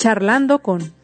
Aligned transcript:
Charlando 0.00 0.60
con 0.60 0.94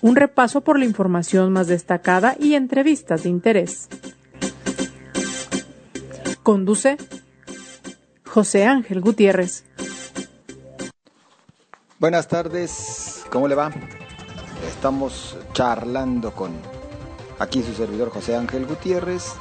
un 0.00 0.16
repaso 0.16 0.62
por 0.62 0.78
la 0.78 0.86
información 0.86 1.52
más 1.52 1.66
destacada 1.66 2.34
y 2.40 2.54
entrevistas 2.54 3.24
de 3.24 3.28
interés. 3.28 3.90
Conduce 6.42 6.96
José 8.24 8.64
Ángel 8.64 9.02
Gutiérrez. 9.02 9.66
Buenas 11.98 12.26
tardes, 12.26 13.22
¿cómo 13.30 13.48
le 13.48 13.54
va? 13.54 13.70
Estamos 14.66 15.36
charlando 15.52 16.32
con 16.32 16.52
aquí 17.38 17.62
su 17.62 17.74
servidor 17.74 18.08
José 18.08 18.34
Ángel 18.34 18.64
Gutiérrez 18.64 19.34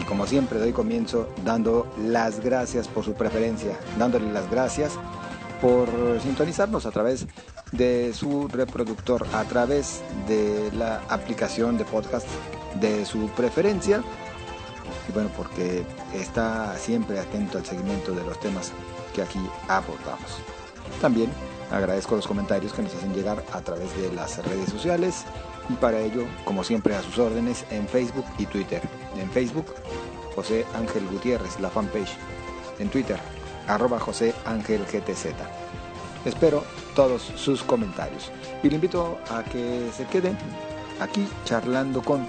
y 0.00 0.04
como 0.04 0.26
siempre 0.26 0.58
doy 0.58 0.72
comienzo 0.72 1.28
dando 1.44 1.92
las 1.98 2.40
gracias 2.40 2.88
por 2.88 3.04
su 3.04 3.12
preferencia, 3.12 3.78
dándole 3.98 4.32
las 4.32 4.50
gracias 4.50 4.92
por 5.60 5.90
sintonizarnos 6.22 6.86
a 6.86 6.90
través 6.90 7.26
de 7.76 8.12
su 8.12 8.48
reproductor, 8.48 9.26
a 9.32 9.44
través 9.44 10.02
de 10.28 10.70
la 10.72 11.02
aplicación 11.08 11.76
de 11.76 11.84
podcast 11.84 12.26
de 12.80 13.04
su 13.04 13.28
preferencia. 13.30 14.02
Y 15.08 15.12
bueno, 15.12 15.30
porque 15.36 15.84
está 16.14 16.76
siempre 16.78 17.18
atento 17.18 17.58
al 17.58 17.66
seguimiento 17.66 18.12
de 18.12 18.22
los 18.24 18.38
temas 18.40 18.72
que 19.14 19.22
aquí 19.22 19.40
abordamos. 19.68 20.38
También 21.00 21.30
agradezco 21.70 22.16
los 22.16 22.26
comentarios 22.26 22.72
que 22.72 22.82
nos 22.82 22.94
hacen 22.94 23.14
llegar 23.14 23.44
a 23.52 23.60
través 23.60 23.96
de 23.96 24.12
las 24.12 24.44
redes 24.44 24.70
sociales 24.70 25.24
y 25.68 25.74
para 25.74 26.00
ello, 26.00 26.24
como 26.44 26.62
siempre, 26.62 26.94
a 26.94 27.02
sus 27.02 27.18
órdenes 27.18 27.64
en 27.70 27.88
Facebook 27.88 28.26
y 28.38 28.46
Twitter. 28.46 28.82
En 29.16 29.30
Facebook, 29.30 29.66
José 30.34 30.64
Ángel 30.74 31.06
Gutiérrez, 31.08 31.58
la 31.60 31.70
fanpage. 31.70 32.16
En 32.78 32.88
Twitter, 32.88 33.18
arroba 33.66 33.98
José 33.98 34.34
Ángel 34.44 34.84
GTZ. 34.84 35.26
Espero 36.24 36.64
todos 36.94 37.22
sus 37.36 37.62
comentarios 37.62 38.30
y 38.62 38.68
le 38.68 38.76
invito 38.76 39.18
a 39.30 39.42
que 39.42 39.90
se 39.96 40.06
queden 40.06 40.36
aquí 41.00 41.26
charlando 41.44 42.02
con. 42.02 42.26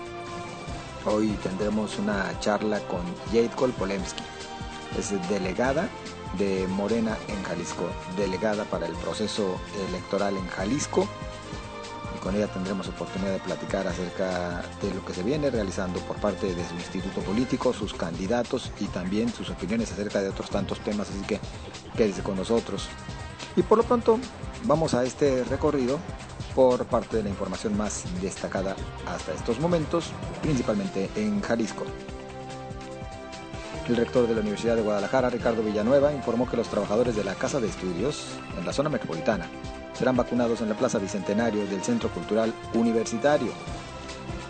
Hoy 1.06 1.30
tendremos 1.44 2.00
una 2.00 2.38
charla 2.39 2.80
con 2.81 3.02
Jade 3.28 3.50
Polemski. 3.78 4.23
Es 4.98 5.12
delegada 5.30 5.88
de 6.38 6.67
Morena 6.67 7.17
en 7.28 7.44
Jalisco, 7.44 7.88
delegada 8.17 8.64
para 8.66 8.88
el 8.88 8.94
proceso 8.95 9.59
electoral 9.89 10.36
en 10.36 10.48
Jalisco 10.48 11.08
con 12.26 12.36
ella 12.36 12.48
tendremos 12.48 12.88
oportunidad 12.88 13.34
de 13.34 13.39
platicar 13.39 13.88
acerca 13.88 14.64
de 14.82 14.92
lo 14.95 15.06
que 15.06 15.14
se 15.14 15.22
viene 15.22 15.52
realizando 15.52 16.00
por 16.00 16.16
parte 16.16 16.56
de 16.56 16.67
su 16.67 16.73
instituto 16.73 17.22
político, 17.22 17.72
sus 17.72 17.94
candidatos 17.94 18.72
y 18.80 18.86
también 18.86 19.32
sus 19.32 19.52
opiniones 19.52 19.92
acerca 19.92 20.23
de 20.23 20.30
otros 20.30 20.50
tantos 20.50 20.80
temas, 20.80 21.08
así 21.11 21.22
que 21.28 21.39
quédese 21.95 22.23
con 22.23 22.36
nosotros. 22.36 22.89
Y 23.55 23.64
por 23.64 23.78
lo 23.78 23.83
pronto 23.83 24.19
vamos 24.64 24.94
a 24.94 25.03
este 25.03 25.44
recorrido 25.45 26.00
por 26.55 26.86
parte 26.86 27.17
de 27.17 27.23
la 27.23 27.30
información 27.30 27.77
más 27.77 28.03
destacada 28.22 28.75
hasta 29.08 29.33
estos 29.33 29.59
momentos, 29.59 30.11
principalmente 30.42 31.09
en 31.16 31.42
Jalisco. 31.42 31.83
El 33.88 33.97
rector 33.97 34.27
de 34.27 34.33
la 34.33 34.42
Universidad 34.42 34.75
de 34.75 34.81
Guadalajara, 34.81 35.30
Ricardo 35.30 35.61
Villanueva, 35.61 36.11
informó 36.11 36.50
que 36.50 36.58
los 36.58 36.69
trabajadores 36.69 37.16
de 37.16 37.23
la 37.23 37.36
Casa 37.36 37.59
de 37.59 37.67
Estudios 37.67 38.25
en 38.58 38.66
la 38.66 38.73
zona 38.73 38.89
metropolitana 38.89 39.47
serán 39.94 40.17
vacunados 40.17 40.61
en 40.61 40.70
la 40.70 40.75
Plaza 40.75 40.97
Bicentenario 40.97 41.66
del 41.67 41.83
Centro 41.83 42.09
Cultural 42.09 42.53
Universitario. 42.73 43.52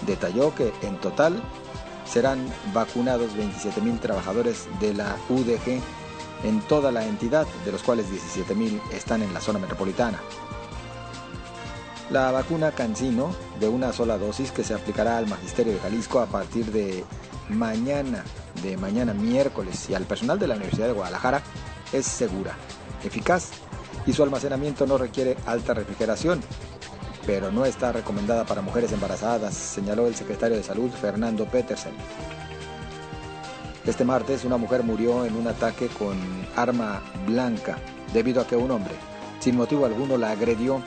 Detalló 0.06 0.56
que 0.56 0.72
en 0.84 0.98
total 1.02 1.42
serán 2.06 2.48
vacunados 2.74 3.36
27.000 3.36 4.00
trabajadores 4.00 4.68
de 4.80 4.94
la 4.94 5.18
UDG 5.28 5.82
en 6.46 6.62
toda 6.62 6.92
la 6.92 7.06
entidad, 7.06 7.48
de 7.66 7.72
los 7.72 7.82
cuales 7.82 8.06
17.000 8.08 8.80
están 8.94 9.24
en 9.24 9.34
la 9.34 9.42
zona 9.42 9.60
metropolitana. 9.60 10.20
La 12.12 12.32
vacuna 12.32 12.72
Cancino, 12.72 13.36
de 13.60 13.68
una 13.68 13.92
sola 13.92 14.18
dosis 14.18 14.52
que 14.52 14.64
se 14.64 14.76
aplicará 14.76 15.18
al 15.18 15.28
Magisterio 15.28 15.74
de 15.74 15.80
Jalisco 15.80 16.20
a 16.20 16.28
partir 16.28 16.72
de 16.72 17.04
mañana, 17.50 18.24
de 18.62 18.78
mañana 18.78 19.14
miércoles, 19.14 19.90
y 19.90 19.96
al 19.96 20.06
personal 20.06 20.38
de 20.38 20.48
la 20.48 20.56
Universidad 20.56 20.88
de 20.88 20.94
Guadalajara, 20.94 21.42
es 21.92 22.06
segura, 22.06 22.56
eficaz 23.04 23.50
y 24.06 24.14
su 24.14 24.22
almacenamiento 24.22 24.86
no 24.86 25.00
requiere 25.00 25.36
alta 25.48 25.74
refrigeración, 25.74 26.42
pero 27.26 27.52
no 27.52 27.66
está 27.66 27.92
recomendada 27.92 28.46
para 28.46 28.62
mujeres 28.62 28.92
embarazadas, 28.92 29.56
señaló 29.56 30.06
el 30.06 30.16
secretario 30.16 30.58
de 30.58 30.64
Salud 30.64 30.92
Fernando 30.92 31.46
Petersen. 31.46 31.94
Este 33.86 34.04
martes 34.04 34.44
una 34.46 34.58
mujer 34.58 34.82
murió 34.82 35.26
en 35.26 35.36
un 35.36 35.48
ataque 35.48 35.90
con 35.90 36.18
arma 36.56 37.04
blanca 37.28 37.78
debido 38.12 38.42
a 38.42 38.48
que 38.48 38.56
un 38.56 38.72
hombre, 38.72 38.96
sin 39.40 39.56
motivo 39.56 39.86
alguno, 39.86 40.18
la 40.18 40.32
agredió. 40.32 40.82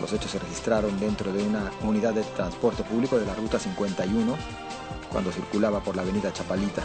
Los 0.00 0.12
hechos 0.12 0.30
se 0.30 0.38
registraron 0.38 1.00
dentro 1.00 1.32
de 1.32 1.42
una 1.42 1.72
unidad 1.82 2.14
de 2.14 2.22
transporte 2.22 2.84
público 2.84 3.18
de 3.18 3.26
la 3.26 3.34
Ruta 3.34 3.58
51 3.58 4.36
cuando 5.10 5.32
circulaba 5.32 5.80
por 5.80 5.96
la 5.96 6.02
avenida 6.02 6.32
Chapalita. 6.32 6.82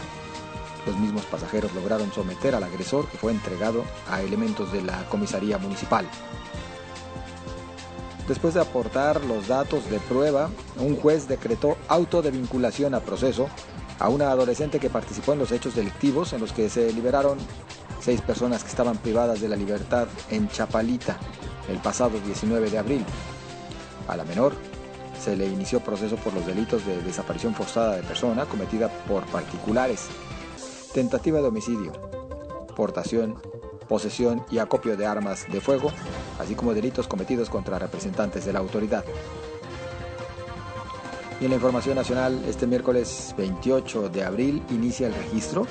Los 0.86 0.98
mismos 0.98 1.24
pasajeros 1.26 1.72
lograron 1.72 2.12
someter 2.12 2.56
al 2.56 2.64
agresor 2.64 3.08
que 3.08 3.16
fue 3.16 3.30
entregado 3.30 3.84
a 4.10 4.22
elementos 4.22 4.72
de 4.72 4.82
la 4.82 5.04
comisaría 5.08 5.56
municipal. 5.58 6.04
Después 8.26 8.54
de 8.54 8.60
aportar 8.60 9.24
los 9.24 9.46
datos 9.46 9.88
de 9.88 10.00
prueba, 10.00 10.50
un 10.80 10.96
juez 10.96 11.28
decretó 11.28 11.76
auto 11.86 12.22
de 12.22 12.32
vinculación 12.32 12.92
a 12.94 13.00
proceso 13.00 13.48
a 13.98 14.08
una 14.08 14.30
adolescente 14.30 14.78
que 14.78 14.90
participó 14.90 15.32
en 15.32 15.38
los 15.38 15.52
hechos 15.52 15.74
delictivos 15.74 16.32
en 16.32 16.40
los 16.40 16.52
que 16.52 16.68
se 16.68 16.92
liberaron 16.92 17.38
seis 18.00 18.20
personas 18.20 18.62
que 18.62 18.70
estaban 18.70 18.98
privadas 18.98 19.40
de 19.40 19.48
la 19.48 19.56
libertad 19.56 20.06
en 20.30 20.48
Chapalita 20.48 21.18
el 21.68 21.78
pasado 21.78 22.18
19 22.24 22.70
de 22.70 22.78
abril. 22.78 23.04
A 24.08 24.16
la 24.16 24.24
menor 24.24 24.54
se 25.20 25.36
le 25.36 25.46
inició 25.46 25.80
proceso 25.80 26.16
por 26.16 26.34
los 26.34 26.46
delitos 26.46 26.86
de 26.86 27.02
desaparición 27.02 27.54
forzada 27.54 27.96
de 27.96 28.02
persona 28.02 28.44
cometida 28.44 28.88
por 28.88 29.24
particulares 29.26 30.08
tentativa 30.92 31.40
de 31.40 31.48
homicidio, 31.48 31.92
portación, 32.74 33.38
posesión 33.86 34.44
y 34.50 34.58
acopio 34.58 34.96
de 34.96 35.06
armas 35.06 35.46
de 35.50 35.60
fuego, 35.60 35.90
así 36.38 36.54
como 36.54 36.72
delitos 36.72 37.06
cometidos 37.06 37.50
contra 37.50 37.78
representantes 37.78 38.44
de 38.44 38.52
la 38.52 38.60
autoridad. 38.60 39.04
Y 41.40 41.44
en 41.44 41.50
la 41.50 41.56
información 41.56 41.96
nacional, 41.96 42.42
este 42.48 42.66
miércoles 42.66 43.34
28 43.36 44.08
de 44.08 44.24
abril 44.24 44.62
inicia 44.70 45.08
el 45.08 45.14
registro 45.14 45.66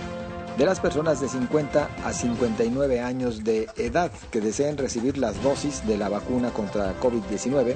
de 0.57 0.65
las 0.65 0.79
personas 0.79 1.19
de 1.19 1.27
50 1.27 1.89
a 2.03 2.13
59 2.13 3.01
años 3.01 3.43
de 3.43 3.67
edad 3.75 4.11
que 4.31 4.39
deseen 4.41 4.77
recibir 4.77 5.17
las 5.17 5.41
dosis 5.43 5.85
de 5.87 5.97
la 5.97 6.07
vacuna 6.07 6.51
contra 6.51 6.97
COVID-19. 6.99 7.75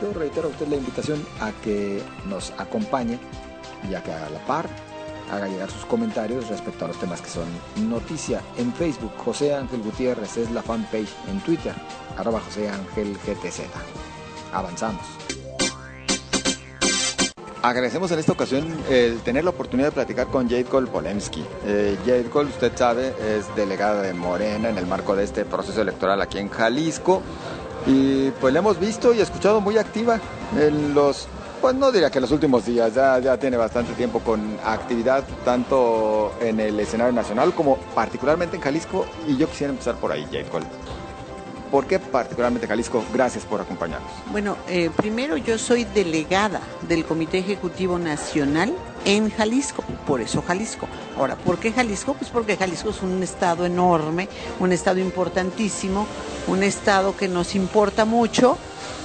Yo 0.00 0.12
reitero 0.12 0.48
a 0.48 0.50
usted 0.50 0.68
la 0.68 0.76
invitación 0.76 1.24
a 1.40 1.52
que 1.62 2.02
nos 2.26 2.52
acompañe 2.58 3.18
y 3.88 3.94
a 3.94 4.02
que 4.02 4.12
a 4.12 4.30
la 4.30 4.44
par 4.46 4.68
haga 5.30 5.48
llegar 5.48 5.70
sus 5.70 5.84
comentarios 5.86 6.48
respecto 6.48 6.84
a 6.84 6.88
los 6.88 6.98
temas 6.98 7.20
que 7.20 7.30
son 7.30 7.46
noticia 7.88 8.42
en 8.56 8.72
Facebook. 8.74 9.12
José 9.16 9.54
Ángel 9.54 9.82
Gutiérrez 9.82 10.36
es 10.36 10.50
la 10.50 10.62
fanpage 10.62 11.14
en 11.28 11.40
Twitter, 11.40 11.74
arroba 12.16 12.40
José 12.40 12.68
Ángel 12.68 13.16
GTZ. 13.24 13.62
Avanzamos. 14.52 15.31
Agradecemos 17.62 18.10
en 18.10 18.18
esta 18.18 18.32
ocasión 18.32 18.66
el 18.90 19.20
tener 19.20 19.44
la 19.44 19.50
oportunidad 19.50 19.88
de 19.88 19.92
platicar 19.92 20.26
con 20.26 20.48
Jade 20.48 20.64
Cole 20.64 20.88
Polemski. 20.88 21.44
Eh, 21.64 21.96
Jade 22.04 22.24
Cole, 22.24 22.48
usted 22.50 22.72
sabe, 22.74 23.14
es 23.36 23.54
delegada 23.54 24.02
de 24.02 24.12
Morena 24.14 24.68
en 24.68 24.78
el 24.78 24.86
marco 24.86 25.14
de 25.14 25.22
este 25.22 25.44
proceso 25.44 25.80
electoral 25.80 26.20
aquí 26.20 26.38
en 26.38 26.48
Jalisco. 26.48 27.22
Y 27.86 28.30
pues 28.32 28.52
la 28.52 28.58
hemos 28.58 28.80
visto 28.80 29.14
y 29.14 29.20
escuchado 29.20 29.60
muy 29.60 29.78
activa 29.78 30.20
en 30.58 30.92
los 30.92 31.28
pues 31.60 31.76
no 31.76 31.92
diría 31.92 32.10
que 32.10 32.18
en 32.18 32.22
los 32.22 32.32
últimos 32.32 32.66
días, 32.66 32.92
ya, 32.94 33.38
tiene 33.38 33.56
bastante 33.56 33.92
tiempo 33.92 34.18
con 34.18 34.58
actividad 34.64 35.22
tanto 35.44 36.32
en 36.40 36.58
el 36.58 36.80
escenario 36.80 37.12
nacional 37.12 37.54
como 37.54 37.76
particularmente 37.94 38.56
en 38.56 38.62
Jalisco 38.62 39.06
y 39.28 39.36
yo 39.36 39.48
quisiera 39.48 39.70
empezar 39.70 39.94
por 39.94 40.10
ahí, 40.10 40.24
Jade 40.24 40.46
Cole. 40.46 40.66
¿Por 41.72 41.86
qué 41.86 41.98
particularmente 41.98 42.66
Jalisco? 42.66 43.02
Gracias 43.14 43.46
por 43.46 43.62
acompañarnos. 43.62 44.10
Bueno, 44.30 44.58
eh, 44.68 44.90
primero 44.94 45.38
yo 45.38 45.56
soy 45.56 45.84
delegada 45.84 46.60
del 46.86 47.06
Comité 47.06 47.38
Ejecutivo 47.38 47.98
Nacional 47.98 48.74
en 49.06 49.30
Jalisco, 49.30 49.82
por 50.06 50.20
eso 50.20 50.42
Jalisco. 50.42 50.86
Ahora, 51.16 51.34
¿por 51.34 51.58
qué 51.58 51.72
Jalisco? 51.72 52.12
Pues 52.12 52.30
porque 52.30 52.58
Jalisco 52.58 52.90
es 52.90 53.00
un 53.00 53.22
estado 53.22 53.64
enorme, 53.64 54.28
un 54.60 54.70
estado 54.70 54.98
importantísimo, 54.98 56.06
un 56.46 56.62
estado 56.62 57.16
que 57.16 57.26
nos 57.26 57.54
importa 57.54 58.04
mucho 58.04 58.58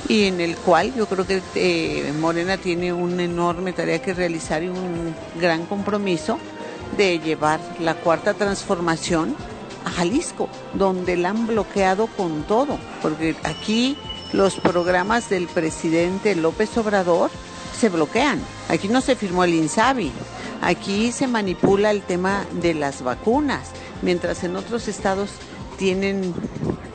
y 0.09 0.25
en 0.25 0.41
el 0.41 0.57
cual 0.57 0.93
yo 0.93 1.05
creo 1.05 1.25
que 1.25 1.41
eh, 1.55 2.11
Morena 2.19 2.57
tiene 2.57 2.91
una 2.91 3.23
enorme 3.23 3.71
tarea 3.71 4.01
que 4.01 4.13
realizar 4.13 4.61
y 4.61 4.67
un 4.67 5.15
gran 5.39 5.65
compromiso 5.67 6.37
de 6.97 7.19
llevar 7.19 7.61
la 7.79 7.95
cuarta 7.95 8.33
transformación 8.33 9.37
a 9.87 9.89
Jalisco, 9.89 10.49
donde 10.73 11.15
la 11.15 11.29
han 11.29 11.47
bloqueado 11.47 12.07
con 12.07 12.43
todo, 12.43 12.77
porque 13.01 13.35
aquí 13.43 13.97
los 14.33 14.55
programas 14.55 15.29
del 15.29 15.47
presidente 15.47 16.35
López 16.35 16.77
Obrador 16.77 17.31
se 17.79 17.87
bloquean. 17.89 18.41
Aquí 18.67 18.89
no 18.89 18.99
se 18.99 19.15
firmó 19.15 19.45
el 19.45 19.53
INSABI, 19.53 20.11
aquí 20.61 21.11
se 21.13 21.27
manipula 21.27 21.91
el 21.91 22.01
tema 22.01 22.45
de 22.61 22.73
las 22.73 23.01
vacunas, 23.01 23.69
mientras 24.01 24.43
en 24.43 24.57
otros 24.57 24.89
estados 24.89 25.29
tienen 25.77 26.33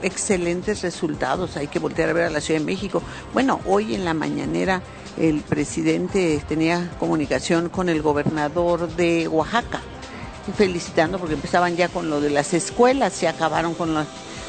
excelentes 0.03 0.83
resultados. 0.83 1.57
Hay 1.57 1.69
que 1.69 1.79
voltear 1.79 2.11
a 2.11 2.13
ver 2.13 2.25
a 2.25 2.31
la 2.31 2.41
Ciudad 2.41 2.61
de 2.61 2.67
México. 2.67 3.03
Bueno, 3.33 3.61
hoy 3.65 3.95
en 3.95 4.05
la 4.05 4.13
mañanera 4.13 4.83
el 5.17 5.41
presidente 5.41 6.43
tenía 6.47 6.91
comunicación 6.99 7.69
con 7.69 7.89
el 7.89 8.03
gobernador 8.03 8.89
de 8.97 9.29
Oaxaca, 9.29 9.81
felicitando 10.57 11.19
porque 11.19 11.35
empezaban 11.35 11.77
ya 11.77 11.89
con 11.89 12.11
lo 12.11 12.21
de 12.21 12.31
las 12.31 12.55
escuelas, 12.55 13.13
se 13.13 13.29
acabaron 13.29 13.75
con, 13.75 13.95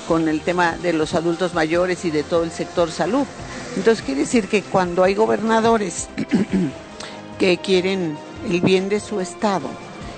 con 0.07 0.28
el 0.28 0.42
tema 0.42 0.78
de 0.78 0.94
los 0.94 1.13
adultos 1.13 1.54
mayores 1.54 2.06
y 2.06 2.12
de 2.12 2.24
todo 2.24 2.44
el 2.44 2.51
sector 2.51 2.92
salud. 2.92 3.25
Entonces 3.75 4.04
quiere 4.04 4.22
decir 4.22 4.48
que 4.48 4.63
cuando 4.63 5.04
hay 5.04 5.16
gobernadores 5.16 6.10
que 7.40 7.57
quieren 7.57 8.18
el 8.50 8.62
bien 8.62 8.90
de 8.90 9.00
su 9.00 9.19
estado 9.19 9.69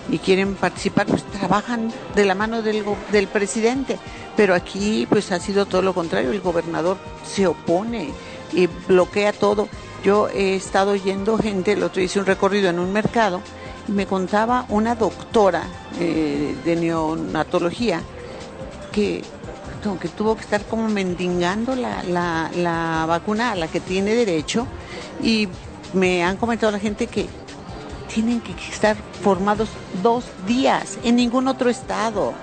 y 0.09 0.19
quieren 0.19 0.55
participar, 0.55 1.07
pues 1.07 1.23
trabajan 1.23 1.91
de 2.15 2.25
la 2.25 2.35
mano 2.35 2.61
del, 2.61 2.83
del 3.11 3.27
presidente. 3.27 3.97
Pero 4.35 4.53
aquí 4.53 5.07
pues 5.09 5.31
ha 5.31 5.39
sido 5.39 5.65
todo 5.65 5.81
lo 5.81 5.93
contrario, 5.93 6.31
el 6.31 6.41
gobernador 6.41 6.97
se 7.25 7.47
opone 7.47 8.09
y 8.51 8.67
bloquea 8.67 9.33
todo. 9.33 9.69
Yo 10.03 10.27
he 10.29 10.55
estado 10.55 10.91
oyendo 10.91 11.37
gente, 11.37 11.71
el 11.71 11.83
otro 11.83 12.01
hice 12.01 12.19
un 12.19 12.25
recorrido 12.25 12.69
en 12.69 12.79
un 12.79 12.91
mercado 12.91 13.41
me 13.87 14.05
contaba 14.05 14.65
una 14.69 14.95
doctora 14.95 15.63
eh, 15.99 16.55
de 16.63 16.75
neonatología 16.75 18.01
que, 18.91 19.23
que 20.01 20.07
tuvo 20.09 20.35
que 20.35 20.41
estar 20.41 20.65
como 20.65 20.87
mendigando 20.87 21.75
la, 21.75 22.03
la, 22.03 22.49
la 22.55 23.05
vacuna 23.07 23.51
a 23.51 23.55
la 23.55 23.67
que 23.67 23.79
tiene 23.79 24.15
derecho 24.15 24.67
y 25.21 25.47
me 25.93 26.23
han 26.23 26.37
comentado 26.37 26.71
la 26.71 26.79
gente 26.79 27.07
que 27.07 27.27
tienen 28.13 28.39
que 28.39 28.53
estar 28.71 28.95
formados 29.21 29.67
dos 30.01 30.23
días 30.47 30.97
en 31.03 31.17
ningún 31.17 31.47
otro 31.47 31.69
estado. 31.69 32.33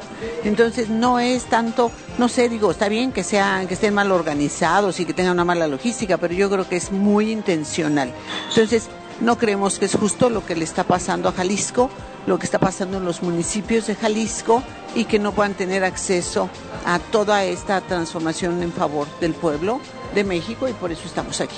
Entonces 0.45 0.89
no 0.91 1.19
es 1.19 1.45
tanto, 1.45 1.91
no 2.19 2.29
sé, 2.29 2.49
digo, 2.49 2.71
está 2.71 2.89
bien 2.89 3.11
que 3.11 3.25
sean, 3.25 3.67
que 3.67 3.75
estén 3.75 3.95
mal 3.95 4.13
organizados 4.13 5.01
y 5.01 5.07
que 5.07 5.15
tengan 5.15 5.33
una 5.33 5.45
mala 5.45 5.67
logística, 5.67 6.19
pero 6.19 6.35
yo 6.35 6.51
creo 6.51 6.69
que 6.69 6.77
es 6.77 6.93
muy 6.93 7.31
intencional. 7.31 8.13
Entonces, 8.51 8.89
no 9.23 9.39
creemos 9.39 9.79
que 9.79 9.87
es 9.87 9.95
justo 9.95 10.29
lo 10.29 10.45
que 10.45 10.57
le 10.57 10.65
está 10.65 10.85
pasando 10.85 11.29
a 11.29 11.33
Jalisco, 11.33 11.91
lo 12.27 12.39
que 12.39 12.47
está 12.47 12.59
pasando 12.59 12.99
en 12.99 13.05
los 13.05 13.23
municipios 13.23 13.87
de 13.87 13.95
Jalisco 13.95 14.63
y 14.95 15.05
que 15.05 15.19
no 15.19 15.33
puedan 15.33 15.55
tener 15.55 15.85
acceso 15.85 16.51
a 16.85 16.99
toda 16.99 17.45
esta 17.45 17.81
transformación 17.81 18.63
en 18.63 18.73
favor 18.73 19.07
del 19.21 19.35
pueblo 19.35 19.81
de 20.15 20.25
México 20.25 20.69
y 20.69 20.73
por 20.73 20.93
eso 20.93 21.03
estamos 21.07 21.41
aquí 21.41 21.57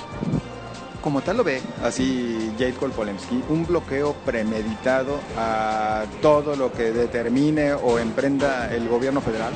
como 1.05 1.20
tal 1.20 1.37
lo 1.37 1.44
ve 1.44 1.61
así 1.82 2.50
Jade 2.58 2.72
Polemski, 2.72 3.43
un 3.50 3.66
bloqueo 3.66 4.14
premeditado 4.25 5.20
a 5.37 6.05
todo 6.22 6.56
lo 6.56 6.72
que 6.72 6.93
determine 6.93 7.75
o 7.75 7.99
emprenda 7.99 8.75
el 8.75 8.88
gobierno 8.88 9.20
federal? 9.20 9.52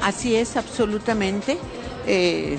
Así 0.00 0.36
es, 0.36 0.56
absolutamente. 0.56 1.58
Eh, 2.06 2.58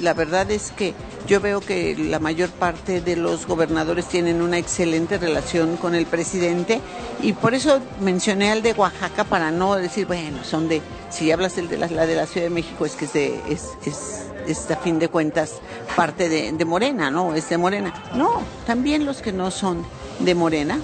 la 0.00 0.14
verdad 0.14 0.50
es 0.50 0.72
que 0.72 0.94
yo 1.26 1.40
veo 1.40 1.60
que 1.60 1.96
la 1.96 2.18
mayor 2.18 2.50
parte 2.50 3.00
de 3.00 3.16
los 3.16 3.46
gobernadores 3.46 4.06
tienen 4.06 4.42
una 4.42 4.58
excelente 4.58 5.18
relación 5.18 5.76
con 5.76 5.94
el 5.94 6.06
presidente 6.06 6.80
y 7.22 7.32
por 7.32 7.54
eso 7.54 7.80
mencioné 8.00 8.52
al 8.52 8.62
de 8.62 8.72
Oaxaca 8.72 9.24
para 9.24 9.50
no 9.50 9.74
decir, 9.74 10.06
bueno, 10.06 10.44
son 10.44 10.68
de, 10.68 10.82
si 11.10 11.30
hablas 11.32 11.56
del 11.56 11.68
de 11.68 11.78
la, 11.78 11.88
de 11.88 12.14
la 12.14 12.26
Ciudad 12.26 12.46
de 12.46 12.50
México 12.50 12.86
es 12.86 12.94
que 12.94 13.06
es, 13.06 13.12
de, 13.12 13.40
es, 13.48 13.70
es 13.84 14.70
a 14.70 14.76
fin 14.76 14.98
de 14.98 15.08
cuentas 15.08 15.60
parte 15.94 16.28
de, 16.28 16.64
Morena, 16.64 17.10
¿no? 17.10 17.34
Es 17.34 17.48
de 17.48 17.58
Morena. 17.58 17.92
No, 18.14 18.42
también 18.66 19.04
los 19.04 19.22
que 19.22 19.32
no 19.32 19.50
son 19.50 19.84
de 20.20 20.34
Morena, 20.34 20.78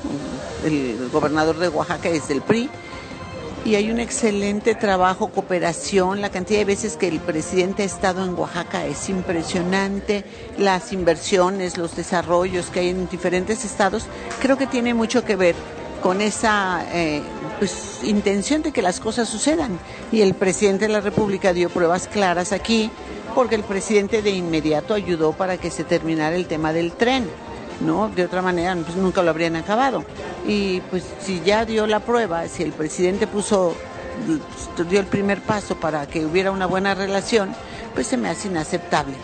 el 0.64 1.08
gobernador 1.12 1.58
de 1.58 1.68
Oaxaca 1.68 2.08
es 2.08 2.28
del 2.28 2.42
PRI, 2.42 2.68
y 3.64 3.76
hay 3.76 3.90
un 3.90 4.00
excelente 4.00 4.74
trabajo, 4.74 5.28
cooperación, 5.28 6.20
la 6.20 6.30
cantidad 6.30 6.58
de 6.60 6.64
veces 6.64 6.96
que 6.96 7.08
el 7.08 7.20
presidente 7.20 7.82
ha 7.82 7.86
estado 7.86 8.24
en 8.24 8.34
Oaxaca 8.34 8.86
es 8.86 9.08
impresionante, 9.08 10.24
las 10.58 10.92
inversiones, 10.92 11.78
los 11.78 11.94
desarrollos 11.94 12.70
que 12.70 12.80
hay 12.80 12.88
en 12.88 13.08
diferentes 13.08 13.64
estados, 13.64 14.06
creo 14.40 14.58
que 14.58 14.66
tiene 14.66 14.94
mucho 14.94 15.24
que 15.24 15.36
ver 15.36 15.54
con 16.02 16.20
esa 16.20 16.84
eh, 16.92 17.22
pues, 17.60 18.00
intención 18.02 18.62
de 18.62 18.72
que 18.72 18.82
las 18.82 18.98
cosas 18.98 19.28
sucedan. 19.28 19.78
Y 20.10 20.22
el 20.22 20.34
presidente 20.34 20.88
de 20.88 20.92
la 20.92 21.00
República 21.00 21.52
dio 21.52 21.70
pruebas 21.70 22.08
claras 22.08 22.50
aquí 22.50 22.90
porque 23.34 23.54
el 23.54 23.62
presidente 23.62 24.20
de 24.20 24.30
inmediato 24.30 24.94
ayudó 24.94 25.32
para 25.32 25.56
que 25.56 25.70
se 25.70 25.84
terminara 25.84 26.36
el 26.36 26.46
tema 26.46 26.72
del 26.72 26.92
tren, 26.92 27.26
¿no? 27.84 28.08
De 28.08 28.24
otra 28.24 28.42
manera, 28.42 28.76
pues 28.76 28.96
nunca 28.96 29.22
lo 29.22 29.30
habrían 29.30 29.56
acabado. 29.56 30.04
Y 30.46 30.80
pues 30.82 31.04
si 31.20 31.40
ya 31.40 31.64
dio 31.64 31.86
la 31.86 32.00
prueba, 32.00 32.46
si 32.48 32.62
el 32.62 32.72
presidente 32.72 33.26
puso, 33.26 33.74
dio 34.88 35.00
el 35.00 35.06
primer 35.06 35.40
paso 35.40 35.76
para 35.76 36.06
que 36.06 36.24
hubiera 36.24 36.50
una 36.50 36.66
buena 36.66 36.94
relación, 36.94 37.54
pues 37.94 38.06
se 38.06 38.16
me 38.16 38.28
hace 38.28 38.48
inaceptable 38.48 39.14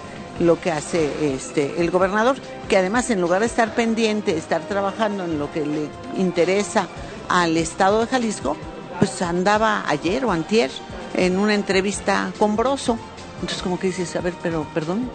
lo 0.40 0.60
que 0.60 0.70
hace 0.70 1.34
este 1.34 1.80
el 1.80 1.90
gobernador, 1.90 2.36
que 2.68 2.76
además 2.76 3.10
en 3.10 3.20
lugar 3.20 3.40
de 3.40 3.46
estar 3.46 3.74
pendiente, 3.74 4.36
estar 4.36 4.62
trabajando 4.62 5.24
en 5.24 5.38
lo 5.38 5.50
que 5.52 5.66
le 5.66 5.88
interesa 6.16 6.86
al 7.28 7.56
estado 7.56 8.00
de 8.00 8.06
Jalisco, 8.06 8.56
pues 8.98 9.20
andaba 9.22 9.84
ayer 9.88 10.24
o 10.24 10.32
antier 10.32 10.70
en 11.14 11.38
una 11.38 11.54
entrevista 11.54 12.32
con 12.38 12.56
Broso 12.56 12.98
entonces 13.40 13.62
como 13.62 13.78
que 13.78 13.88
dices, 13.88 14.14
a 14.16 14.20
ver, 14.20 14.34
pero 14.42 14.66
perdón, 14.74 15.10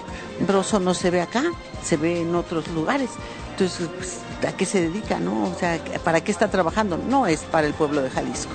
Broso 0.48 0.80
no 0.80 0.94
se 0.94 1.10
ve 1.10 1.22
acá, 1.22 1.44
se 1.84 1.98
ve 1.98 2.22
en 2.22 2.34
otros 2.36 2.68
lugares. 2.70 3.10
Entonces, 3.52 3.90
pues, 3.98 4.20
¿a 4.48 4.56
qué 4.56 4.66
se 4.66 4.81
dedica, 4.81 5.20
no? 5.20 5.44
O 5.44 5.56
sea, 5.56 5.80
¿para 6.04 6.22
qué 6.22 6.31
está 6.31 6.50
trabajando? 6.50 6.98
No 6.98 7.28
es 7.28 7.42
para 7.42 7.68
el 7.68 7.74
pueblo 7.74 8.02
de 8.02 8.10
Jalisco. 8.10 8.54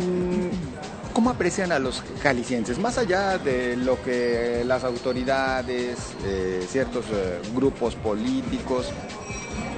Mm, 0.00 1.12
¿Cómo 1.12 1.30
aprecian 1.30 1.72
a 1.72 1.78
los 1.78 2.02
jaliscienses? 2.22 2.78
Más 2.78 2.98
allá 2.98 3.36
de 3.38 3.76
lo 3.76 4.00
que 4.02 4.62
las 4.64 4.84
autoridades, 4.84 5.98
eh, 6.24 6.64
ciertos 6.68 7.04
eh, 7.12 7.40
grupos 7.54 7.96
políticos, 7.96 8.90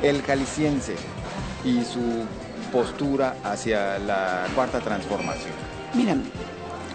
el 0.02 0.22
jalisciense 0.22 0.94
y 1.64 1.82
su 1.84 2.26
postura 2.70 3.36
hacia 3.42 3.98
la 3.98 4.46
cuarta 4.54 4.80
transformación. 4.80 5.52
Mira, 5.94 6.16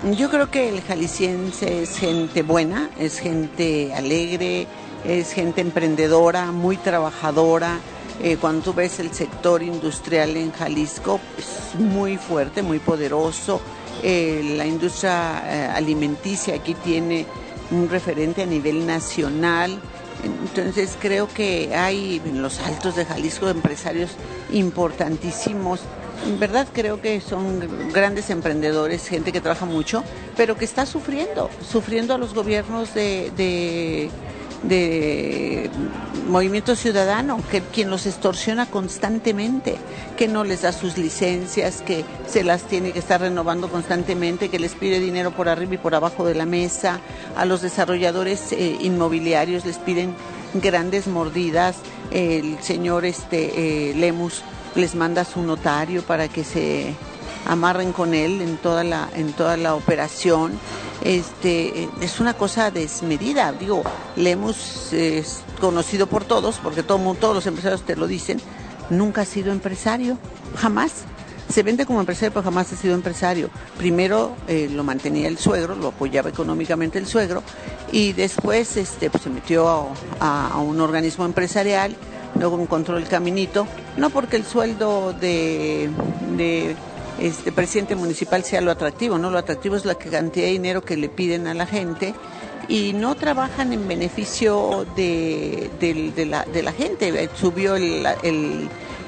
yo 0.03 0.29
creo 0.29 0.49
que 0.49 0.69
el 0.69 0.81
jalisciense 0.81 1.83
es 1.83 1.97
gente 1.97 2.41
buena, 2.41 2.89
es 2.97 3.19
gente 3.19 3.93
alegre, 3.93 4.65
es 5.03 5.33
gente 5.33 5.59
emprendedora, 5.61 6.51
muy 6.51 6.77
trabajadora. 6.77 7.79
Eh, 8.21 8.37
cuando 8.39 8.63
tú 8.63 8.73
ves 8.73 8.99
el 8.99 9.13
sector 9.13 9.61
industrial 9.61 10.37
en 10.37 10.51
Jalisco, 10.51 11.19
es 11.37 11.79
muy 11.79 12.17
fuerte, 12.17 12.61
muy 12.61 12.79
poderoso. 12.79 13.61
Eh, 14.01 14.53
la 14.55 14.65
industria 14.65 15.43
eh, 15.45 15.69
alimenticia 15.73 16.55
aquí 16.55 16.75
tiene 16.75 17.25
un 17.71 17.89
referente 17.89 18.43
a 18.43 18.45
nivel 18.45 18.85
nacional. 18.87 19.79
Entonces 20.23 20.97
creo 20.99 21.27
que 21.27 21.75
hay 21.75 22.21
en 22.25 22.41
los 22.41 22.59
altos 22.59 22.95
de 22.95 23.05
Jalisco 23.05 23.49
empresarios 23.49 24.11
importantísimos 24.51 25.81
en 26.25 26.39
verdad 26.39 26.67
creo 26.71 27.01
que 27.01 27.21
son 27.21 27.91
grandes 27.93 28.29
emprendedores, 28.29 29.07
gente 29.07 29.31
que 29.31 29.41
trabaja 29.41 29.65
mucho, 29.65 30.03
pero 30.35 30.57
que 30.57 30.65
está 30.65 30.85
sufriendo, 30.85 31.49
sufriendo 31.67 32.13
a 32.13 32.17
los 32.17 32.33
gobiernos 32.33 32.93
de, 32.93 34.09
Movimiento 36.27 36.75
Ciudadano, 36.75 37.41
que 37.49 37.61
quien 37.61 37.89
los 37.89 38.05
extorsiona 38.05 38.67
constantemente, 38.67 39.77
que 40.15 40.27
no 40.27 40.43
les 40.43 40.61
da 40.61 40.71
sus 40.71 40.97
licencias, 40.97 41.81
que 41.81 42.03
se 42.27 42.43
las 42.43 42.63
tiene 42.63 42.91
que 42.91 42.99
estar 42.99 43.21
renovando 43.21 43.69
constantemente, 43.69 44.49
que 44.49 44.59
les 44.59 44.75
pide 44.75 44.99
dinero 44.99 45.31
por 45.31 45.49
arriba 45.49 45.75
y 45.75 45.77
por 45.77 45.95
abajo 45.95 46.25
de 46.25 46.35
la 46.35 46.45
mesa, 46.45 46.99
a 47.35 47.45
los 47.45 47.61
desarrolladores 47.61 48.51
eh, 48.51 48.77
inmobiliarios 48.81 49.65
les 49.65 49.77
piden 49.77 50.13
grandes 50.53 51.07
mordidas, 51.07 51.77
el 52.11 52.61
señor 52.61 53.05
este 53.05 53.89
eh, 53.89 53.93
Lemus 53.95 54.43
les 54.75 54.95
manda 54.95 55.25
su 55.25 55.41
notario 55.41 56.01
para 56.03 56.27
que 56.27 56.43
se 56.43 56.95
amarren 57.47 57.91
con 57.93 58.13
él 58.13 58.41
en 58.41 58.57
toda 58.57 58.83
la 58.83 59.09
en 59.15 59.33
toda 59.33 59.57
la 59.57 59.75
operación 59.75 60.59
este 61.03 61.89
es 62.01 62.19
una 62.19 62.33
cosa 62.33 62.69
desmedida 62.69 63.51
digo 63.53 63.81
Lemus 64.15 64.93
es 64.93 65.41
conocido 65.59 66.07
por 66.07 66.25
todos 66.25 66.59
porque 66.61 66.83
todo 66.83 67.13
todos 67.15 67.33
los 67.35 67.47
empresarios 67.47 67.83
te 67.83 67.95
lo 67.95 68.07
dicen 68.07 68.41
nunca 68.89 69.21
ha 69.21 69.25
sido 69.25 69.51
empresario, 69.51 70.17
jamás. 70.55 71.03
Se 71.49 71.63
vende 71.63 71.87
como 71.87 71.99
empresario, 71.99 72.31
pero 72.31 72.43
jamás 72.43 72.71
ha 72.71 72.75
sido 72.75 72.93
empresario. 72.93 73.49
Primero 73.77 74.35
eh, 74.47 74.69
lo 74.71 74.83
mantenía 74.83 75.27
el 75.27 75.39
suegro, 75.39 75.75
lo 75.75 75.87
apoyaba 75.87 76.29
económicamente 76.29 76.99
el 76.99 77.07
suegro, 77.07 77.41
y 77.91 78.13
después 78.13 78.77
este, 78.77 79.09
pues, 79.09 79.23
se 79.23 79.31
metió 79.31 79.87
a, 80.19 80.57
un 80.59 80.79
organismo 80.79 81.25
empresarial, 81.25 81.95
luego 82.39 82.59
encontró 82.59 82.97
el 82.97 83.07
caminito, 83.07 83.67
no 83.97 84.09
porque 84.09 84.37
el 84.37 84.45
sueldo 84.45 85.13
de, 85.13 85.89
de 86.37 86.75
este 87.19 87.51
presidente 87.51 87.95
municipal 87.95 88.43
sea 88.43 88.61
lo 88.61 88.71
atractivo, 88.71 89.17
¿no? 89.17 89.29
Lo 89.29 89.37
atractivo 89.37 89.75
es 89.75 89.85
la 89.85 89.95
cantidad 89.95 90.45
de 90.45 90.51
dinero 90.51 90.81
que 90.81 90.97
le 90.97 91.09
piden 91.09 91.47
a 91.47 91.53
la 91.53 91.65
gente 91.65 92.13
y 92.67 92.93
no 92.93 93.15
trabajan 93.15 93.73
en 93.73 93.87
beneficio 93.87 94.85
de, 94.95 95.69
la, 96.27 96.45
de 96.45 96.63
la, 96.63 96.71
gente. 96.71 97.29
Subió 97.35 97.75
el, 97.75 98.05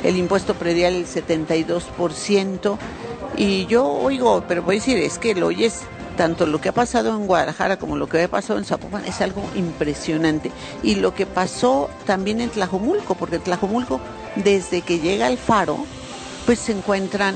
el, 0.04 0.18
impuesto 0.18 0.56
predial 0.56 0.96
el 0.96 1.06
72% 1.06 2.78
y 3.38 3.66
yo 3.68 3.86
oigo, 3.86 4.44
pero 4.48 4.64
voy 4.64 4.76
a 4.76 4.80
decir, 4.80 4.98
es 4.98 5.18
que 5.18 5.36
lo 5.36 5.48
oyes 5.48 5.82
tanto 6.18 6.46
lo 6.46 6.62
que 6.62 6.70
ha 6.70 6.74
pasado 6.74 7.16
en 7.16 7.28
Guadalajara 7.28 7.78
como 7.78 7.96
lo 7.96 8.08
que 8.08 8.24
ha 8.24 8.28
pasado 8.28 8.60
en 8.60 8.66
Zapopan 8.66 9.06
es 9.06 9.22
algo 9.22 9.44
impresionante. 9.56 10.52
Y 10.84 10.96
lo 10.96 11.14
que 11.14 11.26
pasó 11.26 11.90
también 12.06 12.42
en 12.42 12.50
Tlajomulco, 12.50 13.16
porque 13.16 13.40
Tlajomulco, 13.40 14.00
desde 14.36 14.82
que 14.82 15.00
llega 15.00 15.28
al 15.28 15.38
faro, 15.38 15.86
pues 16.46 16.60
se 16.60 16.72
encuentran 16.72 17.36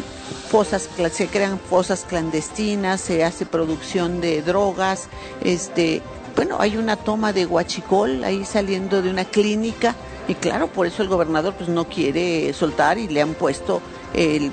fosas, 0.50 0.90
se 1.12 1.28
crean 1.28 1.60
fosas 1.60 2.06
clandestinas, 2.08 3.02
se 3.02 3.24
hace 3.24 3.46
producción 3.46 4.22
de 4.22 4.42
drogas, 4.42 5.08
este, 5.42 6.02
bueno, 6.36 6.58
hay 6.60 6.78
una 6.78 6.96
toma 6.96 7.32
de 7.32 7.46
guachicol 7.46 8.24
ahí 8.24 8.46
saliendo 8.46 9.02
de 9.02 9.10
una 9.10 9.26
clínica 9.26 9.96
y 10.28 10.36
claro, 10.36 10.68
por 10.68 10.88
eso 10.88 11.04
el 11.04 11.10
gobernador 11.10 11.54
pues 11.54 11.70
no 11.70 11.86
quiere 11.86 12.52
soltar 12.54 12.98
y 12.98 13.08
le 13.08 13.22
han 13.22 13.34
puesto 13.34 13.82
el, 14.14 14.52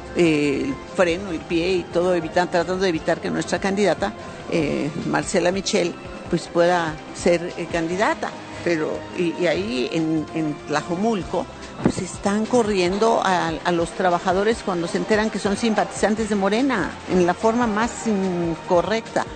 freno, 0.95 1.31
el 1.31 1.41
pie 1.41 1.73
y 1.73 1.83
todo, 1.85 2.15
evitan, 2.15 2.51
tratando 2.51 2.83
de 2.83 2.89
evitar 2.89 3.21
que 3.21 3.31
nuestra 3.31 3.59
candidata, 3.59 4.13
eh, 4.51 4.91
Marcela 5.07 5.53
Michel, 5.53 5.95
pues 6.29 6.49
pueda 6.49 6.95
ser 7.15 7.53
eh, 7.57 7.67
candidata. 7.71 8.31
Pero, 8.65 8.97
y, 9.19 9.47
ahí 9.47 9.89
en, 9.93 10.25
en 10.35 10.55
Tlajomulco, 10.69 11.47
pues 11.83 11.99
están 11.99 12.47
corriendo 12.47 13.21
a, 13.25 13.53
los 13.73 13.91
trabajadores 13.91 14.59
cuando 14.65 14.87
se 14.87 14.99
enteran 14.99 15.31
que 15.31 15.39
son 15.39 15.57
simpatizantes 15.57 16.29
de 16.29 16.37
Morena, 16.37 16.91
en 17.11 17.27
la 17.27 17.35
forma 17.35 17.67
más 17.67 18.07
incorrecta. 18.07 19.27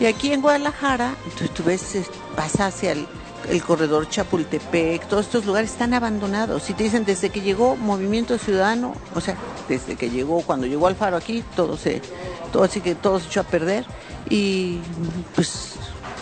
Y 0.00 0.06
aquí 0.06 0.32
en 0.32 0.40
Guadalajara, 0.40 1.14
tú, 1.54 1.64
ves, 1.64 1.96
pasa 2.36 2.66
hacia 2.66 2.92
el, 2.92 3.06
corredor 3.64 4.08
Chapultepec, 4.08 5.06
todos 5.08 5.26
estos 5.26 5.46
lugares 5.46 5.70
están 5.70 5.94
abandonados. 5.94 6.68
Y 6.70 6.74
te 6.74 6.84
dicen, 6.84 7.04
desde 7.04 7.30
que 7.30 7.40
llegó 7.40 7.76
Movimiento 7.76 8.38
Ciudadano, 8.38 8.94
o 9.14 9.20
sea, 9.20 9.36
desde 9.68 9.96
que 9.96 10.10
llegó, 10.10 10.42
cuando 10.42 10.66
llegó 10.66 10.86
Alfaro 10.86 11.16
aquí, 11.16 11.44
todo 11.56 11.76
se, 11.76 12.02
todo 12.52 12.64
así 12.64 12.80
que 12.80 12.94
todo 12.94 13.20
se 13.20 13.26
echó 13.26 13.40
a 13.40 13.44
perder. 13.44 13.84
Y 14.30 14.78
pues 15.34 15.74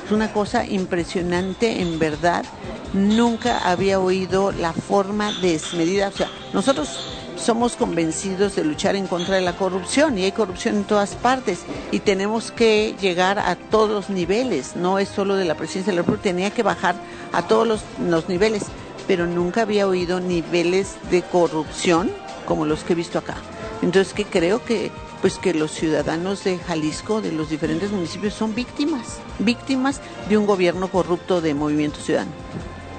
es 0.05 0.13
una 0.13 0.33
cosa 0.33 0.65
impresionante, 0.65 1.81
en 1.81 1.99
verdad. 1.99 2.45
Nunca 2.93 3.59
había 3.59 3.99
oído 4.01 4.53
la 4.53 4.73
forma 4.73 5.33
desmedida. 5.41 6.09
O 6.09 6.13
sea, 6.13 6.31
nosotros 6.53 7.16
somos 7.37 7.77
convencidos 7.77 8.57
de 8.57 8.65
luchar 8.65 8.97
en 8.97 9.07
contra 9.07 9.37
de 9.37 9.41
la 9.41 9.57
corrupción 9.57 10.19
y 10.19 10.25
hay 10.25 10.33
corrupción 10.33 10.77
en 10.77 10.85
todas 10.85 11.15
partes 11.15 11.61
y 11.93 12.01
tenemos 12.01 12.51
que 12.51 12.95
llegar 13.01 13.39
a 13.39 13.57
todos 13.57 13.91
los 13.91 14.11
niveles, 14.11 14.77
no 14.77 14.99
es 14.99 15.09
solo 15.09 15.37
de 15.37 15.45
la 15.45 15.55
presidencia 15.55 15.93
de 15.93 15.97
la 15.97 16.03
República, 16.03 16.25
tenía 16.25 16.51
que 16.51 16.63
bajar 16.63 16.97
a 17.33 17.47
todos 17.47 17.67
los, 17.67 17.83
los 18.01 18.29
niveles, 18.29 18.65
pero 19.07 19.27
nunca 19.27 19.63
había 19.63 19.87
oído 19.87 20.21
niveles 20.21 20.97
de 21.11 21.23
corrupción 21.23 22.11
como 22.47 22.65
los 22.65 22.85
que 22.85 22.95
he 22.95 22.97
visto 22.97 23.19
acá. 23.19 23.37
Entonces 23.83 24.15
que 24.15 24.25
creo 24.25 24.65
que 24.65 24.91
pues 25.21 25.39
que 25.39 25.55
los 25.55 25.73
ciudadanos 25.73 26.45
de 26.45 26.59
Jalisco, 26.59 27.21
de 27.21 27.33
los 27.33 27.49
diferentes 27.51 27.91
municipios, 27.91 28.35
son 28.35 28.55
víctimas, 28.55 29.19
víctimas 29.39 30.01
de 30.29 30.37
un 30.37 30.47
gobierno 30.47 30.89
corrupto 30.89 31.41
de 31.41 31.55
Movimiento 31.55 32.01
Ciudadano. 32.01 32.31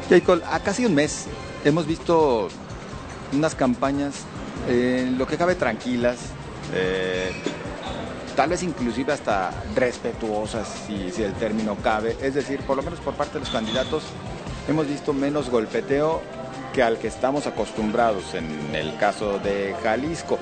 Jacob, 0.10 0.42
a 0.50 0.60
casi 0.60 0.86
un 0.86 0.96
mes 0.96 1.26
hemos 1.64 1.86
visto 1.86 2.50
unas 3.34 3.56
campañas, 3.56 4.26
en 4.68 5.18
lo 5.18 5.28
que 5.28 5.38
cabe 5.38 5.56
tranquilas, 5.56 6.18
eh, 6.74 7.32
tal 8.36 8.50
vez 8.50 8.64
inclusive 8.64 9.14
hasta 9.14 9.52
respetuosas, 9.76 10.68
si, 10.86 11.24
el 11.24 11.34
término 11.34 11.76
cabe, 11.78 12.16
es 12.22 12.36
decir, 12.36 12.60
por 12.62 12.78
lo 12.78 12.84
menos 12.84 13.00
por 13.00 13.16
parte 13.16 13.36
de 13.36 13.40
los 13.40 13.50
candidatos 13.50 14.04
hemos 14.68 14.88
visto 14.88 15.14
menos 15.14 15.50
golpeteo 15.50 16.22
que 16.74 16.84
al 16.84 16.98
que 16.98 17.08
estamos 17.08 17.48
acostumbrados 17.48 18.36
en 18.36 18.76
el 18.76 18.96
caso 18.98 19.40
de 19.40 19.76
Jalisco. 19.82 20.38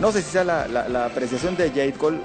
No 0.00 0.12
sé 0.12 0.22
si 0.22 0.30
sea 0.30 0.44
la, 0.44 1.06
apreciación 1.06 1.56
de 1.56 1.70
Jade 1.70 1.94
Cole, 1.94 2.20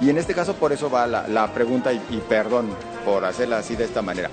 y 0.00 0.10
en 0.10 0.18
este 0.18 0.34
caso 0.34 0.54
por 0.54 0.72
eso 0.72 0.90
va 0.90 1.06
la, 1.06 1.52
pregunta, 1.52 1.92
y, 1.92 2.22
perdón 2.28 2.70
por 3.04 3.24
hacerla 3.24 3.58
así 3.58 3.76
de 3.76 3.84
esta 3.84 4.02
manera. 4.02 4.30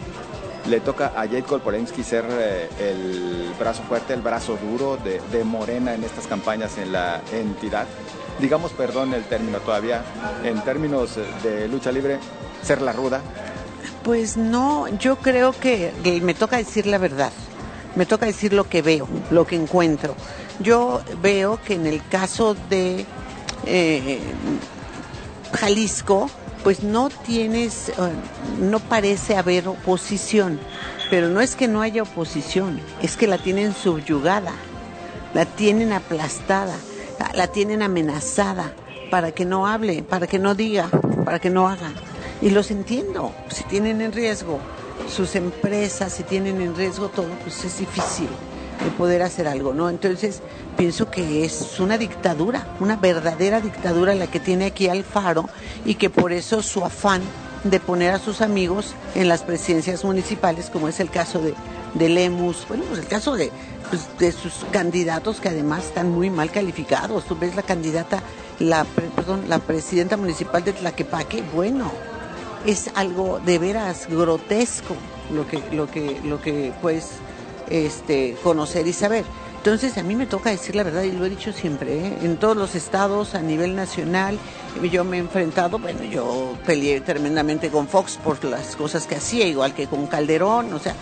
Le 0.67 0.79
toca 0.81 1.13
a 1.15 1.21
Jade 1.27 1.43
Polensky 1.43 2.03
ser 2.03 2.25
eh, 2.29 2.69
el 2.79 3.53
brazo 3.57 3.83
fuerte, 3.83 4.13
el 4.13 4.21
brazo 4.21 4.57
duro 4.57 4.97
de, 4.97 5.43
Morena 5.43 5.93
en 5.93 6.03
estas 6.03 6.27
campañas 6.27 6.77
en 6.77 6.91
la 6.91 7.21
entidad. 7.31 7.87
Digamos, 8.39 8.71
perdón 8.71 9.13
el 9.13 9.23
término 9.23 9.59
todavía, 9.59 10.03
en 10.43 10.61
términos 10.63 11.17
de 11.43 11.67
lucha 11.67 11.91
libre, 11.91 12.19
ser 12.61 12.81
la 12.81 12.93
ruda. 12.93 13.21
Pues 14.03 14.37
no, 14.37 14.87
yo 14.97 15.17
creo 15.17 15.51
que 15.51 15.91
me 16.23 16.33
toca 16.33 16.57
decir 16.57 16.85
la 16.85 16.97
verdad, 16.97 17.31
me 17.95 18.05
toca 18.05 18.25
decir 18.25 18.53
lo 18.53 18.69
que 18.69 18.81
veo, 18.81 19.07
lo 19.31 19.45
que 19.45 19.55
encuentro. 19.55 20.15
Yo 20.59 21.01
veo 21.21 21.59
que 21.61 21.75
en 21.75 21.85
el 21.85 22.05
caso 22.07 22.55
de 22.69 23.05
eh, 23.65 24.19
Jalisco, 25.53 26.29
pues 26.63 26.83
no 26.83 27.09
tienes, 27.09 27.89
eh, 27.89 27.93
no 28.59 28.79
parece 28.79 29.37
haber 29.37 29.67
oposición, 29.67 30.59
pero 31.09 31.29
no 31.29 31.41
es 31.41 31.55
que 31.55 31.67
no 31.67 31.81
haya 31.81 32.03
oposición, 32.03 32.79
es 33.01 33.17
que 33.17 33.27
la 33.27 33.37
tienen 33.37 33.73
subyugada, 33.73 34.53
la 35.33 35.45
tienen 35.45 35.93
aplastada, 35.93 36.75
la 37.33 37.47
tienen 37.47 37.81
amenazada 37.81 38.73
para 39.09 39.31
que 39.31 39.45
no 39.45 39.67
hable, 39.67 40.03
para 40.03 40.27
que 40.27 40.39
no 40.39 40.55
diga, 40.55 40.89
para 41.25 41.39
que 41.39 41.49
no 41.49 41.67
haga. 41.67 41.91
Y 42.41 42.51
los 42.51 42.71
entiendo, 42.71 43.33
si 43.49 43.63
tienen 43.63 44.01
en 44.01 44.11
riesgo 44.11 44.59
sus 45.09 45.35
empresas, 45.35 46.13
si 46.13 46.23
tienen 46.23 46.61
en 46.61 46.75
riesgo 46.75 47.09
todo, 47.09 47.29
pues 47.43 47.63
es 47.65 47.79
difícil 47.79 48.29
de 48.83 48.91
poder 48.91 49.21
hacer 49.21 49.47
algo, 49.47 49.73
¿no? 49.73 49.89
Entonces, 49.89 50.41
pienso 50.77 51.11
que 51.11 51.45
es 51.45 51.79
una 51.79 51.97
dictadura, 51.97 52.67
una 52.79 52.95
verdadera 52.95 53.61
dictadura 53.61 54.15
la 54.15 54.27
que 54.27 54.39
tiene 54.39 54.65
aquí 54.65 54.87
Alfaro 54.87 55.49
y 55.85 55.95
que 55.95 56.09
por 56.09 56.31
eso 56.31 56.61
su 56.61 56.83
afán 56.83 57.21
de 57.63 57.79
poner 57.79 58.13
a 58.13 58.19
sus 58.19 58.41
amigos 58.41 58.93
en 59.15 59.27
las 59.27 59.43
presidencias 59.43 60.03
municipales, 60.05 60.69
como 60.69 60.87
es 60.87 60.99
el 60.99 61.09
caso 61.09 61.41
de, 61.41 61.53
de 61.93 62.09
Lemus, 62.09 62.65
bueno, 62.67 62.85
pues 62.87 62.99
el 62.99 63.07
caso 63.07 63.35
de, 63.35 63.51
pues, 63.89 64.07
de 64.17 64.31
sus 64.31 64.65
candidatos 64.71 65.41
que 65.41 65.49
además 65.49 65.85
están 65.85 66.09
muy 66.11 66.29
mal 66.29 66.51
calificados. 66.51 67.25
Tú 67.25 67.37
ves 67.37 67.55
la 67.55 67.63
candidata, 67.63 68.21
la, 68.59 68.85
perdón, 69.15 69.45
la 69.49 69.59
presidenta 69.59 70.15
municipal 70.15 70.63
de 70.63 70.73
Tlaquepaque, 70.73 71.43
bueno, 71.53 71.91
es 72.65 72.89
algo 72.95 73.39
de 73.45 73.57
veras 73.57 74.07
grotesco 74.09 74.95
lo 75.33 75.47
que, 75.47 75.61
lo 75.71 75.87
que, 75.87 76.19
lo 76.23 76.41
que 76.41 76.73
puedes 76.81 77.09
este, 77.69 78.35
conocer 78.43 78.87
y 78.87 78.93
saber. 78.93 79.25
Entonces 79.57 79.97
a 79.97 80.03
mí 80.03 80.15
me 80.15 80.25
toca 80.25 80.51
decir 80.51 80.75
la 80.75 80.83
verdad 80.83 81.03
y 81.03 81.11
lo 81.11 81.25
he 81.25 81.29
dicho 81.29 81.51
siempre, 81.51 82.07
¿eh? 82.07 82.17
en 82.21 82.37
todos 82.37 82.55
los 82.55 82.75
estados, 82.75 83.35
a 83.35 83.41
nivel 83.41 83.75
nacional, 83.75 84.39
yo 84.89 85.03
me 85.03 85.17
he 85.17 85.19
enfrentado, 85.19 85.79
bueno, 85.79 86.03
yo 86.03 86.55
peleé 86.65 87.01
tremendamente 87.01 87.69
con 87.69 87.89
Fox 87.89 88.17
por 88.23 88.41
las 88.45 88.77
cosas 88.77 89.05
que 89.05 89.15
hacía, 89.15 89.45
igual 89.47 89.73
que 89.73 89.87
con 89.87 90.07
Calderón, 90.07 90.71
o 90.71 90.79
sea, 90.79 90.95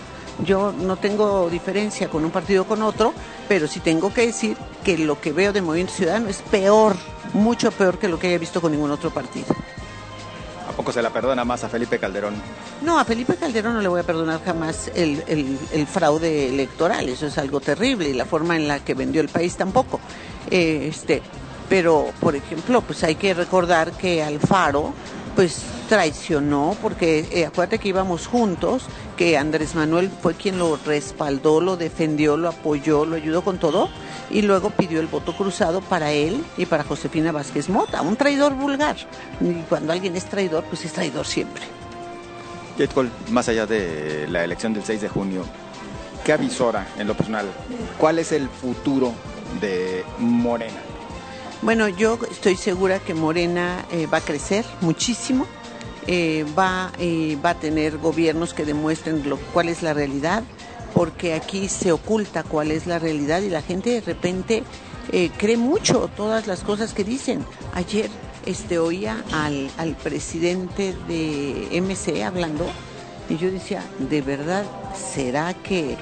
yo 0.43 0.71
no 0.71 0.97
tengo 0.97 1.51
diferencia 1.51 2.09
con 2.09 2.25
un 2.25 2.31
partido 2.31 2.65
con 2.65 2.81
otro, 2.81 3.13
pero 3.47 3.67
sí 3.67 3.79
tengo 3.79 4.11
que 4.11 4.25
decir 4.25 4.57
que 4.83 4.97
lo 4.97 5.21
que 5.21 5.33
veo 5.33 5.53
de 5.53 5.61
Movimiento 5.61 5.93
Ciudadano 5.93 6.27
es 6.27 6.41
peor, 6.41 6.95
mucho 7.33 7.71
peor 7.71 7.99
que 7.99 8.07
lo 8.07 8.17
que 8.17 8.27
haya 8.27 8.39
visto 8.39 8.59
con 8.59 8.71
ningún 8.71 8.89
otro 8.89 9.11
partido 9.11 9.55
poco 10.77 10.91
se 10.91 11.01
la 11.01 11.09
perdona 11.09 11.43
más 11.43 11.63
a 11.63 11.69
Felipe 11.69 11.97
Calderón? 11.97 12.35
No, 12.83 12.99
a 12.99 13.03
Felipe 13.03 13.35
Calderón 13.35 13.73
no 13.73 13.81
le 13.81 13.87
voy 13.87 13.99
a 13.99 14.03
perdonar 14.03 14.41
jamás 14.45 14.91
el, 14.95 15.87
fraude 15.91 16.49
electoral, 16.49 17.09
eso 17.09 17.25
es 17.25 17.37
algo 17.39 17.59
terrible, 17.59 18.09
y 18.09 18.13
la 18.13 18.25
forma 18.25 18.55
en 18.55 18.67
la 18.67 18.79
que 18.79 18.93
vendió 18.93 19.19
el 19.19 19.27
país 19.27 19.57
tampoco. 19.57 19.99
este, 20.51 21.23
pero, 21.67 22.11
por 22.21 22.35
ejemplo, 22.35 22.81
pues 22.81 23.03
hay 23.03 23.15
que 23.15 23.33
recordar 23.33 23.91
que 23.91 24.23
Alfaro, 24.23 24.93
pues 25.35 25.63
traicionó, 25.87 26.75
porque 26.81 27.27
eh, 27.31 27.45
acuérdate 27.45 27.79
que 27.79 27.89
íbamos 27.89 28.27
juntos, 28.27 28.85
que 29.15 29.37
Andrés 29.37 29.75
Manuel 29.75 30.09
fue 30.09 30.35
quien 30.35 30.59
lo 30.59 30.77
respaldó, 30.77 31.61
lo 31.61 31.77
defendió, 31.77 32.37
lo 32.37 32.49
apoyó, 32.49 33.05
lo 33.05 33.15
ayudó 33.15 33.43
con 33.43 33.57
todo, 33.57 33.89
y 34.29 34.41
luego 34.41 34.69
pidió 34.69 34.99
el 34.99 35.07
voto 35.07 35.35
cruzado 35.35 35.81
para 35.81 36.11
él 36.11 36.43
y 36.57 36.65
para 36.65 36.83
Josefina 36.83 37.31
Vázquez 37.31 37.69
Mota, 37.69 38.01
un 38.01 38.15
traidor 38.15 38.53
vulgar. 38.53 38.97
Y 39.41 39.53
cuando 39.63 39.93
alguien 39.93 40.15
es 40.15 40.25
traidor, 40.25 40.63
pues 40.65 40.85
es 40.85 40.93
traidor 40.93 41.25
siempre. 41.25 41.63
Jet 42.77 42.91
más 43.29 43.49
allá 43.49 43.65
de 43.65 44.27
la 44.29 44.43
elección 44.43 44.73
del 44.73 44.83
6 44.83 45.01
de 45.01 45.09
junio, 45.09 45.43
¿qué 46.23 46.33
avisora 46.33 46.87
en 46.97 47.07
lo 47.07 47.15
personal? 47.15 47.45
¿Cuál 47.97 48.19
es 48.19 48.31
el 48.31 48.49
futuro 48.49 49.13
de 49.59 50.03
Morena? 50.19 50.77
Bueno, 51.63 51.87
yo 51.87 52.19
estoy 52.29 52.55
segura 52.55 52.99
que 52.99 53.15
Morena 53.15 53.83
eh, 53.91 54.05
va 54.05 54.19
a 54.19 54.21
crecer 54.21 54.63
muchísimo, 54.81 55.47
eh, 56.07 56.45
va, 56.57 56.91
eh, 56.99 57.37
va 57.43 57.51
a 57.51 57.59
tener 57.59 57.97
gobiernos 57.97 58.53
que 58.53 58.65
demuestren 58.65 59.27
lo, 59.29 59.37
cuál 59.53 59.69
es 59.69 59.83
la 59.83 59.93
realidad, 59.93 60.43
porque 60.93 61.33
aquí 61.33 61.67
se 61.69 61.91
oculta 61.91 62.43
cuál 62.43 62.71
es 62.71 62.87
la 62.87 62.99
realidad 62.99 63.41
y 63.41 63.49
la 63.49 63.61
gente 63.61 63.89
de 63.91 64.01
repente 64.01 64.63
cree 65.37 65.55
mucho 65.55 66.09
todas 66.17 66.47
las 66.47 66.61
cosas 66.61 66.93
que 66.93 67.05
dicen. 67.05 67.45
Ayer 67.73 68.09
este, 68.45 68.79
oía 68.79 69.23
al, 69.31 69.69
al 69.77 69.95
presidente 69.95 70.93
de 71.07 71.81
MC 71.81 72.23
hablando 72.23 72.65
y 73.29 73.37
yo 73.37 73.51
decía, 73.51 73.83
¿de 73.99 74.21
verdad 74.21 74.65
será 74.95 75.53
que 75.53 75.97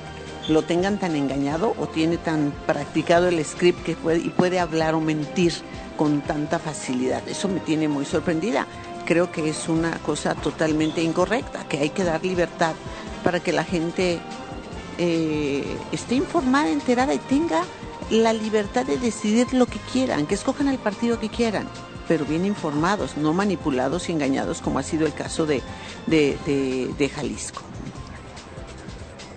lo 0.48 0.62
tengan 0.62 1.00
tan 1.00 1.16
engañado 1.16 1.74
o 1.80 1.88
tiene 1.88 2.18
tan 2.18 2.54
practicado 2.66 3.28
el 3.28 3.44
script 3.44 3.84
que 3.84 3.96
puede, 3.96 4.20
y 4.20 4.30
puede 4.30 4.60
hablar 4.60 4.96
o 4.96 5.02
mentir 5.02 5.54
con 5.98 6.22
tanta 6.22 6.60
facilidad. 6.60 7.28
Eso 7.28 7.48
me 7.48 7.60
tiene 7.60 7.88
muy 7.88 8.06
sorprendida. 8.06 8.68
Creo 9.06 9.32
que 9.32 9.50
es 9.50 9.70
una 9.70 10.00
cosa 10.00 10.34
totalmente 10.36 11.02
incorrecta, 11.02 11.68
que 11.68 11.78
hay 11.78 11.92
que 11.92 12.04
dar 12.04 12.26
libertad 12.26 12.74
para 13.24 13.40
que 13.40 13.54
la 13.54 13.64
gente 13.64 14.20
eh, 14.98 15.78
esté 15.92 16.16
informada, 16.16 16.70
enterada 16.70 17.14
y 17.14 17.20
tenga 17.20 17.64
la 18.10 18.34
libertad 18.34 18.86
de 18.86 18.98
decidir 18.98 19.54
lo 19.54 19.66
que 19.66 19.80
quieran, 19.92 20.26
que 20.26 20.36
escojan 20.36 20.68
el 20.68 20.78
partido 20.78 21.20
que 21.20 21.30
quieran, 21.30 21.68
pero 22.08 22.26
bien 22.26 22.46
informados, 22.46 23.18
no 23.18 23.34
manipulados 23.34 24.10
y 24.10 24.12
engañados 24.12 24.62
como 24.62 24.80
ha 24.80 24.84
sido 24.84 25.06
el 25.06 25.14
caso 25.14 25.46
de, 25.46 25.62
de 26.08 27.12
Jalisco. 27.14 27.62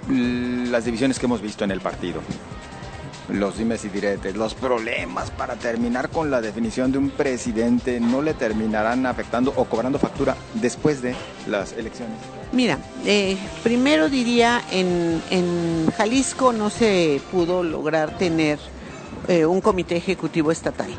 Las 0.09 0.87
divisiones 0.87 1.19
que 1.19 1.27
hemos 1.27 1.43
visto 1.43 1.65
en 1.65 1.71
el 1.71 1.81
partido, 1.81 2.21
los 3.28 3.58
dimes 3.58 3.85
y 3.85 3.88
diretes, 3.88 4.37
los 4.37 4.54
problemas 4.54 5.30
para 5.30 5.56
terminar 5.56 6.08
con 6.11 6.30
la 6.30 6.40
definición 6.40 6.92
de 6.92 6.99
un 6.99 7.11
presidente 7.11 8.00
no 8.00 8.23
le 8.23 8.35
terminarán 8.35 9.06
afectando 9.06 9.52
o 9.56 9.64
cobrando 9.66 9.99
factura 9.99 10.37
después 10.54 11.02
de 11.02 11.14
las 11.47 11.73
elecciones? 11.73 12.16
Mira, 12.52 12.78
eh, 13.04 13.37
primero 13.62 14.08
diría, 14.08 14.62
en, 14.70 15.23
en, 15.30 15.90
Jalisco 15.97 16.52
no 16.52 16.70
se 16.70 17.20
pudo 17.30 17.62
lograr 17.62 18.16
tener 18.16 18.58
eh, 19.28 19.44
un 19.44 19.61
comité 19.61 19.97
ejecutivo 19.97 20.50
estatal. 20.50 20.90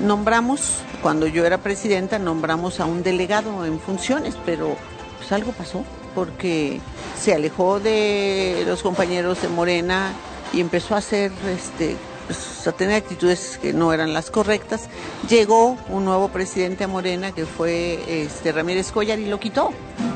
Nombramos, 0.00 0.78
cuando 1.02 1.26
yo 1.26 1.44
era 1.44 1.58
presidenta, 1.58 2.18
nombramos 2.18 2.80
a 2.80 2.86
un 2.86 3.02
delegado 3.02 3.66
en 3.66 3.78
funciones, 3.78 4.34
pero 4.46 4.76
pues 5.18 5.30
algo 5.32 5.52
pasó 5.52 5.84
porque 6.14 6.80
se 7.20 7.34
alejó 7.34 7.80
de 7.80 8.64
los 8.66 8.82
compañeros 8.82 9.42
de 9.42 9.48
Morena 9.48 10.12
y 10.54 10.60
empezó 10.60 10.94
a 10.94 10.98
hacer 10.98 11.32
este 11.48 11.96
pues, 12.26 12.66
a 12.66 12.72
tener 12.72 12.96
actitudes 12.96 13.58
que 13.60 13.72
no 13.72 13.92
eran 13.92 14.14
las 14.14 14.30
correctas. 14.30 14.88
Llegó 15.28 15.76
un 15.88 16.04
nuevo 16.04 16.28
presidente 16.28 16.84
a 16.84 16.88
Morena 16.88 17.32
que 17.32 17.44
fue 17.44 18.22
este 18.22 18.52
Ramírez 18.52 18.92
Collar 18.92 19.18
y 19.18 19.26
lo 19.26 19.38
quitó 19.38 19.70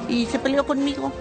y 0.09 0.27
se 0.27 0.39
peleó 0.39 0.67
conmigo. 0.67 1.13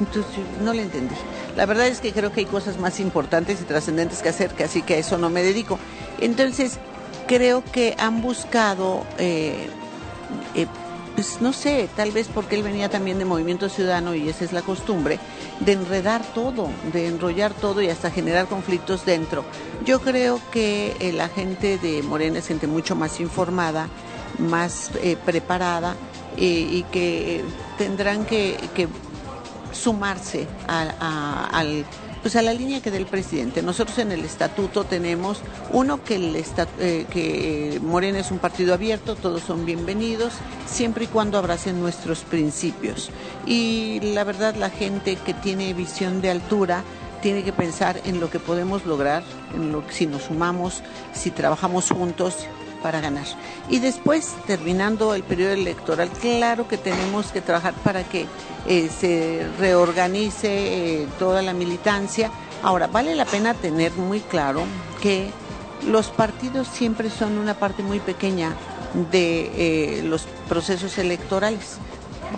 Entonces 0.00 0.32
no 0.62 0.72
le 0.72 0.82
entendí. 0.82 1.14
La 1.56 1.66
verdad 1.66 1.86
es 1.86 2.00
que 2.00 2.12
creo 2.12 2.32
que 2.32 2.40
hay 2.40 2.46
cosas 2.46 2.78
más 2.78 3.00
importantes 3.00 3.60
y 3.60 3.64
trascendentes 3.64 4.22
que 4.22 4.28
hacer, 4.28 4.50
así 4.62 4.82
que 4.82 4.94
a 4.94 4.98
eso 4.98 5.18
no 5.18 5.30
me 5.30 5.42
dedico. 5.42 5.78
Entonces 6.20 6.78
creo 7.28 7.62
que 7.64 7.94
han 7.98 8.20
buscado 8.20 9.04
eh, 9.18 9.68
eh, 10.54 10.66
pues 11.14 11.40
no 11.40 11.52
sé, 11.52 11.88
tal 11.94 12.10
vez 12.10 12.28
porque 12.32 12.56
él 12.56 12.62
venía 12.62 12.88
también 12.88 13.18
de 13.18 13.24
Movimiento 13.24 13.68
Ciudadano 13.68 14.14
y 14.14 14.28
esa 14.28 14.44
es 14.44 14.52
la 14.52 14.62
costumbre, 14.62 15.18
de 15.60 15.72
enredar 15.72 16.24
todo, 16.34 16.70
de 16.92 17.06
enrollar 17.06 17.54
todo 17.54 17.80
y 17.82 17.88
hasta 17.88 18.10
generar 18.10 18.46
conflictos 18.46 19.04
dentro. 19.04 19.44
Yo 19.84 20.00
creo 20.00 20.40
que 20.50 20.96
eh, 20.98 21.12
la 21.12 21.28
gente 21.28 21.78
de 21.78 22.02
Morena 22.02 22.38
es 22.38 22.48
gente 22.48 22.66
mucho 22.66 22.96
más 22.96 23.20
informada, 23.20 23.88
más 24.38 24.90
eh, 25.02 25.16
preparada 25.24 25.94
eh, 26.36 26.68
y 26.70 26.82
que 26.84 27.44
tendrán 27.78 28.24
que, 28.24 28.58
sumarse 29.72 30.46
al 30.68 31.84
pues 32.24 32.36
a 32.36 32.42
la 32.42 32.54
línea 32.54 32.80
que 32.80 32.90
dé 32.90 32.96
el 32.96 33.04
presidente. 33.04 33.60
Nosotros 33.60 33.98
en 33.98 34.10
el 34.10 34.24
estatuto 34.24 34.84
tenemos 34.84 35.42
uno 35.74 36.02
que 36.02 36.14
el 36.14 36.34
eh, 36.78 37.04
que 37.10 37.78
Morena 37.82 38.18
es 38.18 38.30
un 38.30 38.38
partido 38.38 38.72
abierto, 38.72 39.14
todos 39.14 39.42
son 39.42 39.66
bienvenidos, 39.66 40.32
siempre 40.64 41.04
y 41.04 41.08
cuando 41.08 41.36
abracen 41.36 41.82
nuestros 41.82 42.20
principios. 42.20 43.10
Y 43.44 44.00
la 44.14 44.24
verdad 44.24 44.54
la 44.54 44.70
gente 44.70 45.16
que 45.16 45.34
tiene 45.34 45.74
visión 45.74 46.22
de 46.22 46.30
altura 46.30 46.82
tiene 47.20 47.44
que 47.44 47.52
pensar 47.52 48.00
en 48.06 48.20
lo 48.20 48.30
que 48.30 48.40
podemos 48.40 48.86
lograr, 48.86 49.22
en 49.54 49.70
lo 49.70 49.84
si 49.90 50.06
nos 50.06 50.22
sumamos, 50.22 50.82
si 51.12 51.30
trabajamos 51.30 51.90
juntos 51.90 52.36
para 52.84 53.00
ganar. 53.00 53.24
Y 53.70 53.78
después, 53.78 54.34
terminando 54.46 55.14
el 55.14 55.22
periodo 55.22 55.52
electoral, 55.52 56.10
claro 56.20 56.68
que 56.68 56.76
tenemos 56.76 57.32
que 57.32 57.40
trabajar 57.40 57.72
para 57.82 58.04
que 58.04 58.26
eh, 58.68 58.90
se 58.90 59.48
reorganice 59.58 60.48
eh, 61.02 61.08
toda 61.18 61.40
la 61.40 61.54
militancia. 61.54 62.30
Ahora, 62.62 62.86
vale 62.86 63.14
la 63.14 63.24
pena 63.24 63.54
tener 63.54 63.92
muy 63.92 64.20
claro 64.20 64.64
que 65.00 65.30
los 65.88 66.08
partidos 66.08 66.68
siempre 66.68 67.08
son 67.08 67.38
una 67.38 67.54
parte 67.54 67.82
muy 67.82 68.00
pequeña 68.00 68.54
de 69.10 70.00
eh, 70.00 70.02
los 70.02 70.26
procesos 70.46 70.98
electorales. 70.98 71.78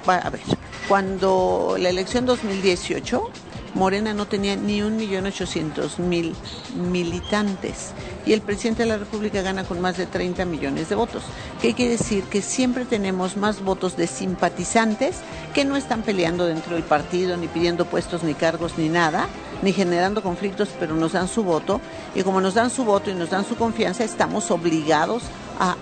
A 0.06 0.30
ver, 0.30 0.42
cuando 0.86 1.74
la 1.76 1.88
elección 1.88 2.24
2018, 2.24 3.30
Morena 3.74 4.14
no 4.14 4.28
tenía 4.28 4.54
ni 4.54 4.80
un 4.80 4.96
millón 4.96 5.26
ochocientos 5.26 5.98
mil 5.98 6.36
militantes 6.76 7.94
y 8.26 8.32
el 8.32 8.42
presidente 8.42 8.82
de 8.82 8.88
la 8.88 8.98
República 8.98 9.40
gana 9.40 9.64
con 9.64 9.80
más 9.80 9.96
de 9.96 10.06
30 10.06 10.44
millones 10.44 10.88
de 10.88 10.96
votos. 10.96 11.22
¿Qué 11.62 11.74
quiere 11.74 11.92
decir? 11.92 12.24
Que 12.24 12.42
siempre 12.42 12.84
tenemos 12.84 13.36
más 13.36 13.62
votos 13.62 13.96
de 13.96 14.08
simpatizantes 14.08 15.18
que 15.54 15.64
no 15.64 15.76
están 15.76 16.02
peleando 16.02 16.44
dentro 16.44 16.74
del 16.74 16.82
partido, 16.82 17.36
ni 17.36 17.46
pidiendo 17.46 17.86
puestos, 17.86 18.24
ni 18.24 18.34
cargos, 18.34 18.76
ni 18.76 18.88
nada, 18.88 19.28
ni 19.62 19.72
generando 19.72 20.22
conflictos, 20.22 20.70
pero 20.78 20.96
nos 20.96 21.12
dan 21.12 21.28
su 21.28 21.44
voto. 21.44 21.80
Y 22.16 22.24
como 22.24 22.40
nos 22.40 22.54
dan 22.54 22.70
su 22.70 22.84
voto 22.84 23.10
y 23.10 23.14
nos 23.14 23.30
dan 23.30 23.46
su 23.46 23.56
confianza, 23.56 24.02
estamos 24.02 24.50
obligados 24.50 25.22
a, 25.60 25.76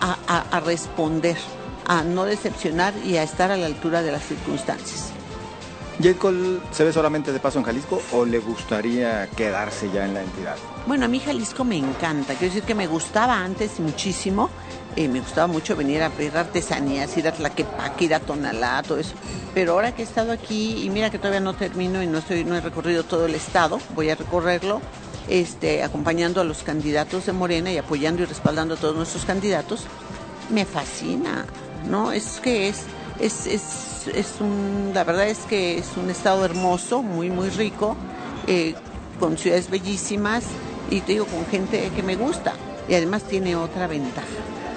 a 0.50 0.60
responder, 0.60 1.38
a 1.86 2.02
no 2.02 2.26
decepcionar 2.26 2.92
y 3.04 3.16
a 3.16 3.22
estar 3.22 3.50
a 3.50 3.56
la 3.56 3.66
altura 3.66 4.02
de 4.02 4.12
las 4.12 4.22
circunstancias. 4.22 5.13
¿J. 6.02 6.30
se 6.72 6.84
ve 6.84 6.92
solamente 6.92 7.32
de 7.32 7.38
paso 7.38 7.58
en 7.58 7.64
Jalisco 7.64 8.02
o 8.12 8.24
le 8.24 8.38
gustaría 8.38 9.28
quedarse 9.28 9.90
ya 9.92 10.04
en 10.04 10.14
la 10.14 10.22
entidad? 10.22 10.56
Bueno, 10.86 11.04
a 11.04 11.08
mí 11.08 11.20
Jalisco 11.20 11.64
me 11.64 11.76
encanta. 11.76 12.34
Quiero 12.34 12.52
decir 12.52 12.66
que 12.66 12.74
me 12.74 12.86
gustaba 12.86 13.38
antes 13.38 13.78
muchísimo. 13.80 14.50
Eh, 14.96 15.08
me 15.08 15.20
gustaba 15.20 15.46
mucho 15.46 15.76
venir 15.76 16.02
a 16.02 16.08
ver 16.08 16.36
artesanías, 16.36 17.16
ir 17.16 17.26
a 17.28 17.32
Tlaquepaque, 17.32 18.04
ir 18.04 18.14
a 18.14 18.20
Tonalá, 18.20 18.82
todo 18.82 18.98
eso. 18.98 19.14
Pero 19.54 19.72
ahora 19.72 19.94
que 19.94 20.02
he 20.02 20.04
estado 20.04 20.32
aquí, 20.32 20.84
y 20.84 20.90
mira 20.90 21.10
que 21.10 21.18
todavía 21.18 21.40
no 21.40 21.54
termino 21.54 22.02
y 22.02 22.06
no, 22.06 22.18
estoy, 22.18 22.44
no 22.44 22.56
he 22.56 22.60
recorrido 22.60 23.04
todo 23.04 23.26
el 23.26 23.34
estado, 23.34 23.80
voy 23.94 24.10
a 24.10 24.14
recorrerlo 24.14 24.80
este, 25.28 25.82
acompañando 25.82 26.40
a 26.40 26.44
los 26.44 26.62
candidatos 26.62 27.26
de 27.26 27.32
Morena 27.32 27.72
y 27.72 27.78
apoyando 27.78 28.22
y 28.22 28.26
respaldando 28.26 28.74
a 28.74 28.76
todos 28.76 28.96
nuestros 28.96 29.24
candidatos, 29.24 29.84
me 30.50 30.64
fascina, 30.64 31.46
¿no? 31.88 32.12
Es 32.12 32.40
que 32.40 32.68
es, 32.68 32.82
es, 33.18 33.46
es, 33.46 33.93
es 34.08 34.40
un, 34.40 34.92
la 34.94 35.04
verdad 35.04 35.28
es 35.28 35.40
que 35.40 35.78
es 35.78 35.96
un 35.96 36.10
estado 36.10 36.44
hermoso, 36.44 37.02
muy, 37.02 37.30
muy 37.30 37.48
rico, 37.50 37.96
eh, 38.46 38.74
con 39.18 39.38
ciudades 39.38 39.70
bellísimas 39.70 40.44
y 40.90 41.00
te 41.00 41.12
digo, 41.12 41.26
con 41.26 41.46
gente 41.46 41.90
que 41.94 42.02
me 42.02 42.16
gusta. 42.16 42.54
Y 42.88 42.94
además 42.94 43.22
tiene 43.22 43.56
otra 43.56 43.86
ventaja. 43.86 44.26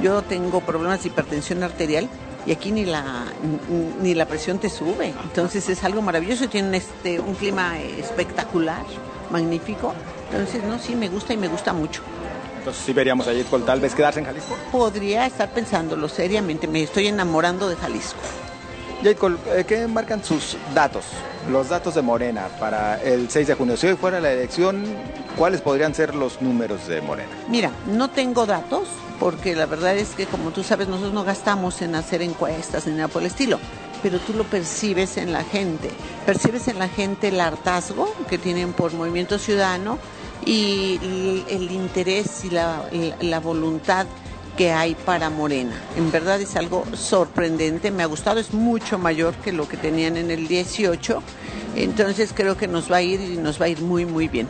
Yo 0.01 0.21
tengo 0.21 0.61
problemas 0.61 1.03
de 1.03 1.09
hipertensión 1.09 1.63
arterial 1.63 2.07
y 2.45 2.51
aquí 2.51 2.71
ni 2.71 2.85
la 2.85 3.25
ni 4.01 4.13
la 4.13 4.25
presión 4.25 4.59
te 4.59 4.69
sube. 4.69 5.13
Entonces 5.23 5.67
es 5.67 5.83
algo 5.83 6.01
maravilloso 6.01 6.47
tiene 6.47 6.77
este 6.77 7.19
un 7.19 7.33
clima 7.35 7.77
espectacular, 7.79 8.85
magnífico. 9.31 9.93
Entonces, 10.31 10.63
no, 10.63 10.77
sí 10.77 10.95
me 10.95 11.09
gusta 11.09 11.33
y 11.33 11.37
me 11.37 11.47
gusta 11.47 11.73
mucho. 11.73 12.01
Entonces 12.59 12.83
sí 12.85 12.93
veríamos 12.93 13.27
allí 13.27 13.43
con 13.43 13.65
tal 13.65 13.79
vez 13.79 13.95
quedarse 13.95 14.19
en 14.19 14.25
Jalisco. 14.25 14.55
Podría 14.71 15.25
estar 15.25 15.49
pensándolo 15.51 16.09
seriamente, 16.09 16.67
me 16.67 16.83
estoy 16.83 17.07
enamorando 17.07 17.69
de 17.69 17.75
Jalisco. 17.77 18.19
Jacob, 19.03 19.37
eh, 19.55 19.63
¿qué 19.67 19.87
marcan 19.87 20.23
sus 20.23 20.57
datos? 20.73 21.05
Los 21.51 21.69
datos 21.69 21.95
de 21.95 22.01
Morena 22.01 22.47
para 22.59 23.01
el 23.01 23.29
6 23.29 23.47
de 23.47 23.53
junio. 23.53 23.77
Si 23.77 23.87
hoy 23.87 23.95
fuera 23.95 24.19
la 24.19 24.31
elección, 24.31 24.83
¿cuáles 25.37 25.61
podrían 25.61 25.93
ser 25.93 26.15
los 26.15 26.41
números 26.41 26.87
de 26.87 27.01
Morena? 27.01 27.29
Mira, 27.47 27.71
no 27.85 28.09
tengo 28.09 28.45
datos 28.45 28.87
porque 29.19 29.55
la 29.55 29.67
verdad 29.67 29.95
es 29.95 30.09
que 30.09 30.25
como 30.25 30.51
tú 30.51 30.63
sabes 30.63 30.87
nosotros 30.87 31.13
no 31.13 31.23
gastamos 31.23 31.81
en 31.81 31.95
hacer 31.95 32.21
encuestas 32.21 32.87
ni 32.87 32.93
nada 32.93 33.07
por 33.07 33.21
el 33.21 33.27
estilo, 33.27 33.59
pero 34.01 34.19
tú 34.19 34.33
lo 34.33 34.43
percibes 34.43 35.17
en 35.17 35.31
la 35.31 35.43
gente. 35.43 35.91
Percibes 36.25 36.67
en 36.67 36.79
la 36.79 36.89
gente 36.89 37.27
el 37.27 37.39
hartazgo 37.39 38.11
que 38.29 38.39
tienen 38.39 38.73
por 38.73 38.93
Movimiento 38.93 39.37
Ciudadano 39.37 39.99
y 40.43 40.99
el, 41.49 41.71
interés 41.71 42.45
y 42.45 42.49
la, 42.49 42.83
la 43.21 43.39
voluntad 43.39 44.07
que 44.57 44.73
hay 44.73 44.95
para 44.95 45.29
Morena. 45.29 45.75
En 45.95 46.11
verdad 46.11 46.41
es 46.41 46.55
algo 46.55 46.83
sorprendente, 46.93 47.91
me 47.91 48.03
ha 48.03 48.07
gustado, 48.07 48.39
es 48.39 48.53
mucho 48.53 48.97
mayor 48.97 49.35
que 49.35 49.53
lo 49.53 49.69
que 49.69 49.77
tenían 49.77 50.17
en 50.17 50.31
el 50.31 50.47
18 50.47 51.23
Entonces 51.75 52.33
creo 52.35 52.57
que 52.57 52.67
nos 52.67 52.91
va 52.91 52.97
a 52.97 53.01
ir 53.03 53.21
y 53.21 53.37
nos 53.37 53.61
va 53.61 53.65
a 53.65 53.69
ir 53.69 53.81
muy, 53.81 54.05
muy 54.05 54.27
bien. 54.27 54.47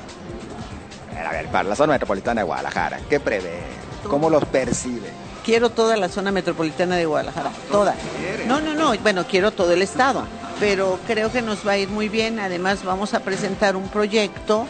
A 1.13 1.31
ver, 1.31 1.47
para 1.47 1.67
la 1.67 1.75
zona 1.75 1.93
metropolitana 1.93 2.41
de 2.41 2.45
Guadalajara, 2.45 2.99
¿qué 3.09 3.19
prevé? 3.19 3.59
¿Cómo 4.09 4.29
los 4.29 4.45
percibe? 4.45 5.09
Quiero 5.43 5.69
toda 5.69 5.97
la 5.97 6.07
zona 6.07 6.31
metropolitana 6.31 6.95
de 6.95 7.05
Guadalajara, 7.05 7.51
toda. 7.69 7.95
No, 8.47 8.61
no, 8.61 8.73
no, 8.73 8.97
bueno, 8.99 9.25
quiero 9.27 9.51
todo 9.51 9.73
el 9.73 9.81
estado, 9.81 10.23
pero 10.59 10.99
creo 11.05 11.31
que 11.31 11.41
nos 11.41 11.67
va 11.67 11.73
a 11.73 11.77
ir 11.77 11.89
muy 11.89 12.07
bien. 12.07 12.39
Además, 12.39 12.83
vamos 12.85 13.13
a 13.13 13.19
presentar 13.21 13.75
un 13.75 13.89
proyecto 13.89 14.67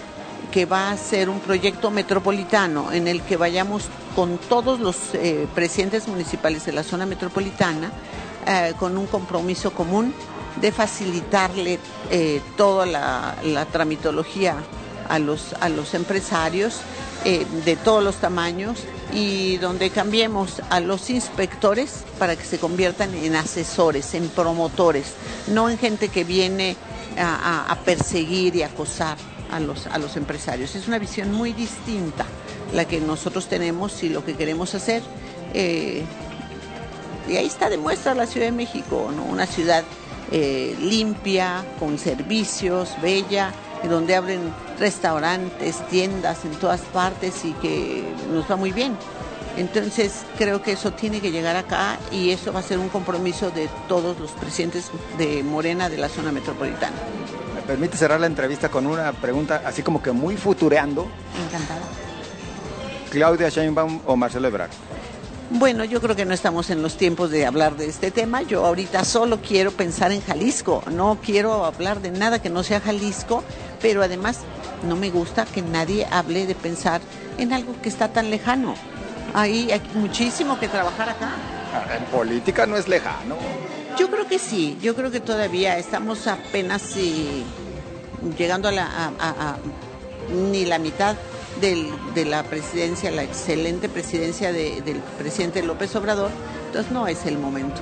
que 0.52 0.66
va 0.66 0.92
a 0.92 0.98
ser 0.98 1.30
un 1.30 1.40
proyecto 1.40 1.92
metropolitano 1.92 2.92
en 2.92 3.08
el 3.08 3.22
que 3.22 3.38
vayamos 3.38 3.86
con 4.16 4.38
todos 4.38 4.80
los 4.80 4.96
eh, 5.14 5.48
presidentes 5.54 6.08
municipales 6.08 6.66
de 6.66 6.72
la 6.72 6.84
zona 6.84 7.06
metropolitana 7.06 7.92
eh, 8.46 8.74
con 8.80 8.98
un 8.98 9.08
compromiso 9.08 9.72
común 9.72 10.14
de 10.60 10.72
facilitarle 10.72 11.80
eh, 12.10 12.42
toda 12.56 12.86
la, 12.86 13.66
tramitología 13.72 14.56
a 15.08 15.20
los, 15.20 15.54
a 15.60 15.70
los 15.70 15.94
empresarios 15.94 16.80
de 17.66 17.76
todos 17.76 18.02
los 18.02 18.18
tamaños 18.18 18.84
y 19.14 19.58
donde 19.58 19.90
cambiemos 19.90 20.62
a 20.70 20.80
los 20.80 21.10
inspectores 21.10 22.06
para 22.20 22.38
que 22.38 22.46
se 22.46 22.58
conviertan 22.58 23.14
en 23.16 23.36
asesores, 23.36 24.14
en 24.14 24.30
promotores, 24.30 25.14
no 25.48 25.70
en 25.70 25.78
gente 25.78 26.08
que 26.08 26.24
viene 26.24 26.78
a 27.18 27.76
perseguir 27.84 28.56
y 28.56 28.64
acosar 28.64 29.18
a 29.52 29.60
los, 29.60 29.88
a 29.88 29.98
los 29.98 30.16
empresarios. 30.18 30.76
Es 30.76 30.88
una 30.88 31.00
visión 31.00 31.32
muy 31.32 31.54
distinta 31.54 32.26
la 32.74 32.86
que 32.86 33.00
nosotros 33.00 33.48
tenemos 33.48 34.04
y 34.04 34.10
lo 34.10 34.26
que 34.26 34.36
queremos 34.36 34.76
hacer. 34.76 35.02
Eh, 35.54 36.04
y 37.28 37.36
ahí 37.36 37.46
está 37.46 37.70
demuestra 37.70 38.16
la 38.16 38.26
Ciudad 38.26 38.48
de 38.48 38.52
México, 38.52 39.12
¿no? 39.16 39.24
una 39.24 39.46
ciudad 39.46 39.84
eh, 40.32 40.76
limpia, 40.80 41.66
con 41.80 41.98
servicios, 41.98 42.90
bella, 43.02 43.52
donde 43.88 44.16
abren 44.16 44.54
restaurantes, 44.80 45.86
tiendas 45.88 46.46
en 46.46 46.52
todas 46.52 46.82
partes 46.82 47.46
y 47.46 47.54
que 47.54 48.04
nos 48.32 48.50
va 48.50 48.56
muy 48.56 48.72
bien. 48.72 48.96
Entonces 49.58 50.24
creo 50.38 50.62
que 50.62 50.74
eso 50.74 50.92
tiene 50.94 51.20
que 51.20 51.32
llegar 51.32 51.56
acá 51.56 51.98
y 52.12 52.30
eso 52.30 52.54
va 52.54 52.60
a 52.60 52.64
ser 52.64 52.78
un 52.78 52.90
compromiso 52.90 53.50
de 53.50 53.70
todos 53.88 54.20
los 54.20 54.32
presidentes 54.32 54.92
de 55.18 55.42
Morena 55.44 55.90
de 55.90 55.98
la 55.98 56.10
zona 56.10 56.32
metropolitana 56.32 56.96
permite 57.67 57.97
cerrar 57.97 58.19
la 58.19 58.27
entrevista 58.27 58.69
con 58.69 58.88
una 58.88 59.12
pregunta 59.12 59.62
así 59.65 59.84
como 59.84 60.01
que 60.01 60.12
muy 60.12 60.38
futureando. 60.38 61.08
Encantada. 61.45 61.82
¿Claudia 63.12 63.49
Sheinbaum 63.49 64.01
o 64.06 64.15
Marcelo 64.15 64.47
Ebrard? 64.47 64.71
Bueno, 65.49 65.86
yo 65.86 66.01
creo 66.01 66.15
que 66.15 66.25
no 66.25 66.34
estamos 66.34 66.69
en 66.69 66.82
los 66.82 66.97
tiempos 66.97 67.30
de 67.30 67.45
hablar 67.45 67.77
de 67.77 67.88
este 67.88 68.12
tema. 68.12 68.41
Yo 68.41 68.65
ahorita 68.65 69.06
solo 69.06 69.39
quiero 69.41 69.71
pensar 69.71 70.12
en 70.12 70.21
Jalisco. 70.21 70.84
No 70.91 71.19
quiero 71.23 71.63
hablar 71.63 72.01
de 72.01 72.12
nada 72.12 72.41
que 72.41 72.49
no 72.49 72.63
sea 72.63 72.82
Jalisco, 72.82 73.43
pero 73.82 74.03
además 74.03 74.39
no 74.84 74.97
me 74.97 75.10
gusta 75.10 75.45
que 75.45 75.62
nadie 75.62 76.06
hable 76.12 76.47
de 76.47 76.56
pensar 76.56 76.99
en 77.38 77.53
algo 77.53 77.80
que 77.82 77.88
está 77.88 78.10
tan 78.10 78.30
lejano. 78.30 78.75
Hay, 79.34 79.71
hay 79.71 79.82
muchísimo 79.93 80.60
que 80.60 80.67
trabajar 80.67 81.10
acá. 81.10 81.32
En 81.95 82.03
política 82.06 82.65
no 82.65 82.75
es 82.75 82.88
lejano. 82.88 83.38
Yo 84.00 84.10
creo 84.10 84.28
que 84.28 84.40
sí, 84.40 84.78
yo 84.82 84.96
creo 84.96 85.12
que 85.12 85.20
todavía 85.20 85.78
estamos 85.78 86.28
apenas 86.28 86.96
eh, 86.98 87.44
llegando 88.38 88.68
a 88.68 88.72
la 88.72 89.58
ni 90.30 90.66
la 90.66 90.78
mitad 90.78 91.16
de 91.62 92.26
la 92.26 92.43
presidencia, 92.43 93.12
la 93.12 93.24
excelente 93.24 93.89
presidencia 93.89 94.52
del 94.52 95.02
presidente 95.17 95.63
López 95.63 95.96
Obrador, 95.96 96.32
entonces 96.67 96.91
no 96.91 97.08
es 97.08 97.26
el 97.26 97.38
momento 97.38 97.82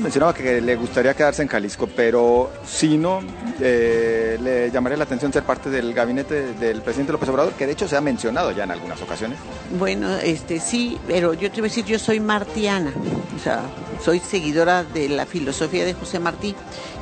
mencionaba 0.00 0.34
que 0.34 0.60
le 0.60 0.76
gustaría 0.76 1.14
quedarse 1.14 1.42
en 1.42 1.48
Jalisco, 1.48 1.86
pero 1.86 2.50
si 2.66 2.98
no, 2.98 3.20
eh, 3.60 4.38
le 4.40 4.70
llamaría 4.70 4.96
la 4.96 5.04
atención 5.04 5.32
ser 5.32 5.44
parte 5.44 5.70
del 5.70 5.94
gabinete 5.94 6.54
del 6.54 6.82
presidente 6.82 7.12
López 7.12 7.28
Obrador, 7.28 7.52
que 7.54 7.66
de 7.66 7.72
hecho 7.72 7.88
se 7.88 7.96
ha 7.96 8.00
mencionado 8.00 8.50
ya 8.52 8.64
en 8.64 8.70
algunas 8.70 9.00
ocasiones. 9.02 9.38
Bueno, 9.78 10.14
este 10.16 10.60
sí, 10.60 10.98
pero 11.06 11.34
yo 11.34 11.50
te 11.50 11.60
voy 11.60 11.68
a 11.68 11.70
decir, 11.70 11.84
yo 11.84 11.98
soy 11.98 12.20
martiana, 12.20 12.92
o 13.34 13.38
sea, 13.42 13.62
soy 14.02 14.18
seguidora 14.18 14.84
de 14.84 15.08
la 15.08 15.26
filosofía 15.26 15.84
de 15.84 15.94
José 15.94 16.18
Martí. 16.18 16.54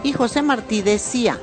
Y 0.03 0.13
José 0.13 0.43
Martí 0.43 0.83
decía 0.83 1.39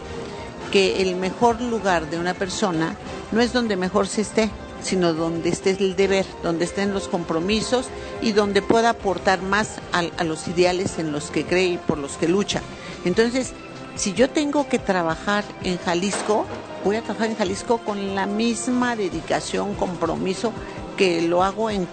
que 0.71 1.01
el 1.01 1.15
mejor 1.15 1.61
lugar 1.61 2.09
de 2.09 2.19
una 2.19 2.33
persona 2.33 2.95
no 3.31 3.41
es 3.41 3.53
donde 3.53 3.75
mejor 3.75 4.07
se 4.07 4.21
esté, 4.21 4.49
sino 4.81 5.13
donde 5.13 5.49
esté 5.49 5.71
el 5.71 5.95
deber, 5.95 6.25
donde 6.43 6.65
estén 6.65 6.93
los 6.93 7.07
compromisos 7.07 7.87
y 8.21 8.31
donde 8.31 8.61
pueda 8.61 8.91
aportar 8.91 9.41
más 9.41 9.79
a, 9.91 10.23
los 10.23 10.47
ideales 10.47 10.99
en 10.99 11.11
los 11.11 11.31
que 11.31 11.45
cree 11.45 11.65
y 11.67 11.77
por 11.77 11.97
los 11.97 12.17
que 12.17 12.27
lucha. 12.27 12.61
Entonces, 13.05 13.53
si 13.95 14.13
yo 14.13 14.29
tengo 14.29 14.67
que 14.67 14.79
trabajar 14.79 15.43
en 15.63 15.77
Jalisco, 15.79 16.45
voy 16.83 16.97
a 16.97 17.01
trabajar 17.01 17.29
en 17.29 17.35
Jalisco 17.35 17.79
con 17.79 18.15
la 18.15 18.25
misma 18.25 18.95
dedicación, 18.95 19.73
compromiso 19.75 20.51
que 20.95 21.21
lo 21.21 21.43
hago 21.43 21.69
en 21.69 21.87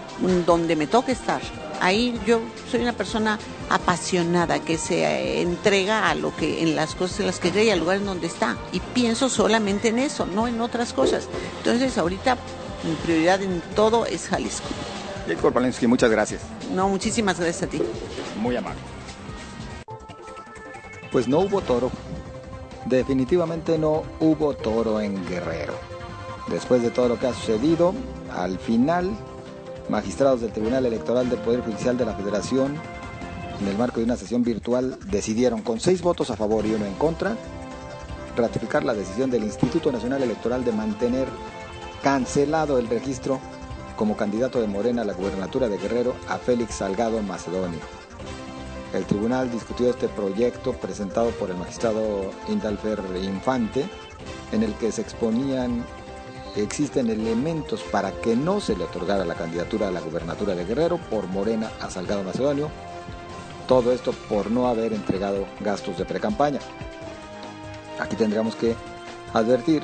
donde 0.47 0.77
me 0.77 0.87
toque 0.87 1.13
estar. 1.13 1.41
Ahí 1.81 2.19
yo 2.27 2.41
soy 2.71 2.81
una 2.81 2.93
persona 2.93 3.39
apasionada 3.69 4.59
que 4.61 4.79
se 4.79 5.41
entrega 5.41 6.09
a 6.09 6.15
lo 6.15 6.35
que 6.35 6.63
en 6.63 6.77
las 6.77 6.95
cosas 6.95 7.21
en 7.21 7.27
las 7.27 7.41
que 7.41 7.51
cree 7.51 7.67
y 7.67 7.71
al 7.71 7.81
lugar 7.81 7.99
en 7.99 8.07
donde 8.07 8.27
está 8.27 8.57
y 8.73 8.81
pienso 8.81 9.29
solamente 9.29 9.89
en 9.89 9.99
eso, 9.99 10.27
no 10.27 10.47
en 10.49 10.61
otras 10.61 10.93
cosas. 10.93 11.29
Entonces, 11.59 11.99
ahorita 11.99 12.37
mi 12.85 12.95
prioridad 12.97 13.43
en 13.43 13.63
todo 13.75 14.07
es 14.07 14.29
Jalisco. 14.29 14.69
Héctor 15.27 15.53
Palensky, 15.53 15.87
muchas 15.87 16.11
gracias. 16.11 16.43
No, 16.75 16.89
muchísimas 16.89 17.39
gracias 17.39 17.63
a 17.63 17.67
ti. 17.67 17.81
Muy 18.41 18.57
amable. 18.57 18.81
Pues 21.11 21.29
no 21.29 21.41
hubo 21.41 21.61
toro. 21.61 21.91
Definitivamente 22.87 23.79
no 23.79 24.03
hubo 24.21 24.55
toro 24.55 25.01
en 25.01 25.27
Guerrero. 25.27 25.75
Después 26.49 26.83
de 26.83 26.91
todo 26.91 27.09
lo 27.09 27.19
que 27.19 27.27
ha 27.27 27.33
sucedido, 27.33 27.95
al 28.31 28.59
final, 28.59 29.11
magistrados 29.89 30.43
del 30.43 30.53
Tribunal 30.53 30.85
Electoral 30.85 31.31
del 31.31 31.39
Poder 31.39 31.63
Judicial 31.63 31.97
de 31.97 32.05
la 32.05 32.15
Federación, 32.15 32.77
en 33.61 33.69
el 33.69 33.79
marco 33.79 34.01
de 34.01 34.05
una 34.05 34.17
sesión 34.17 34.43
virtual, 34.43 34.99
decidieron 35.07 35.63
con 35.63 35.81
seis 35.81 36.03
votos 36.03 36.31
a 36.31 36.37
favor 36.37 36.67
y 36.67 36.75
uno 36.75 36.85
en 36.85 36.95
contra, 36.95 37.37
ratificar 38.37 38.85
la 38.85 38.93
decisión 38.93 39.31
del 39.31 39.45
Instituto 39.45 39.91
Nacional 39.91 40.23
Electoral 40.23 40.65
de 40.65 40.73
mantener 40.73 41.29
cancelado 42.05 42.79
el 42.79 42.87
registro 42.87 43.41
como 43.97 44.15
candidato 44.15 44.61
de 44.61 44.67
Morena 44.67 45.01
a 45.01 45.05
la 45.07 45.15
gubernatura 45.15 45.71
de 45.71 45.79
Guerrero 45.79 46.15
a 46.29 46.37
Félix 46.37 46.75
Salgado 46.75 47.23
Macedonio. 47.23 47.79
El 48.93 49.07
tribunal 49.07 49.51
discutió 49.51 49.89
este 49.89 50.09
proyecto 50.09 50.75
presentado 50.75 51.31
por 51.31 51.49
el 51.49 51.57
magistrado 51.57 52.31
Indalfer 52.47 53.01
Infante, 53.23 53.89
en 54.53 54.63
el 54.63 54.75
que 54.75 54.93
se 54.93 55.01
exponían 55.01 55.83
existen 56.57 57.09
elementos 57.09 57.83
para 57.85 58.13
que 58.13 58.37
no 58.37 58.61
se 58.61 58.77
le 58.77 58.85
otorgara 58.85 59.25
la 59.25 59.35
candidatura 59.35 59.89
a 59.89 59.91
la 59.91 60.01
gubernatura 60.01 60.55
de 60.55 60.67
Guerrero 60.67 60.99
por 60.99 61.27
Morena 61.29 61.71
a 61.81 61.89
Salgado 61.89 62.23
Macedonio. 62.23 62.69
Todo 63.67 63.93
esto 63.93 64.13
por 64.29 64.51
no 64.51 64.69
haber 64.69 64.93
entregado 64.93 65.47
gastos 65.61 65.97
de 65.97 66.05
precampaña. 66.05 66.61
Aquí 67.99 68.15
tendríamos 68.15 68.57
que 68.57 68.77
advertir 69.33 69.83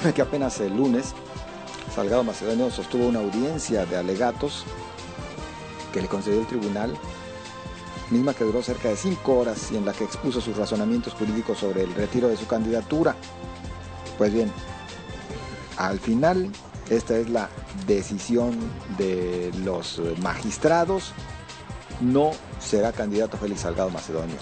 que 0.14 0.22
apenas 0.22 0.60
el 0.60 0.76
lunes 0.76 1.14
Salgado 1.94 2.24
Macedonio 2.24 2.70
sostuvo 2.70 3.06
una 3.06 3.18
audiencia 3.18 3.84
de 3.84 3.96
alegatos 3.96 4.64
que 5.92 6.00
le 6.00 6.08
concedió 6.08 6.40
el 6.40 6.46
tribunal, 6.46 6.96
misma 8.10 8.32
que 8.32 8.44
duró 8.44 8.62
cerca 8.62 8.88
de 8.88 8.96
cinco 8.96 9.38
horas 9.38 9.70
y 9.72 9.76
en 9.76 9.84
la 9.84 9.92
que 9.92 10.04
expuso 10.04 10.40
sus 10.40 10.56
razonamientos 10.56 11.14
jurídicos 11.14 11.58
sobre 11.58 11.82
el 11.82 11.92
retiro 11.94 12.28
de 12.28 12.36
su 12.36 12.46
candidatura. 12.46 13.16
Pues 14.18 14.32
bien, 14.32 14.52
al 15.76 15.98
final 15.98 16.50
esta 16.88 17.16
es 17.16 17.28
la 17.28 17.48
decisión 17.86 18.56
de 18.96 19.50
los 19.64 20.00
magistrados, 20.22 21.12
no 22.00 22.30
será 22.60 22.92
candidato 22.92 23.36
Félix 23.36 23.62
Salgado 23.62 23.90
Macedonio. 23.90 24.36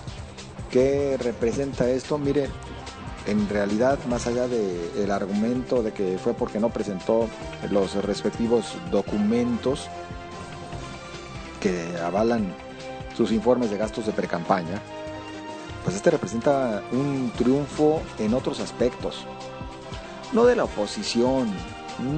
¿Qué 0.70 1.16
representa 1.18 1.88
esto? 1.88 2.18
Mire, 2.18 2.50
en 3.28 3.46
realidad, 3.48 3.98
más 4.08 4.26
allá 4.26 4.48
del 4.48 5.10
argumento 5.10 5.82
de 5.82 5.92
que 5.92 6.18
fue 6.18 6.32
porque 6.32 6.58
no 6.58 6.70
presentó 6.70 7.28
los 7.70 7.94
respectivos 8.02 8.74
documentos 8.90 9.88
que 11.60 11.94
avalan 12.02 12.54
sus 13.14 13.30
informes 13.30 13.70
de 13.70 13.76
gastos 13.76 14.06
de 14.06 14.12
precampaña, 14.12 14.80
pues 15.84 15.94
este 15.94 16.10
representa 16.10 16.82
un 16.90 17.30
triunfo 17.36 18.00
en 18.18 18.32
otros 18.32 18.60
aspectos. 18.60 19.26
No 20.32 20.46
de 20.46 20.56
la 20.56 20.64
oposición, 20.64 21.52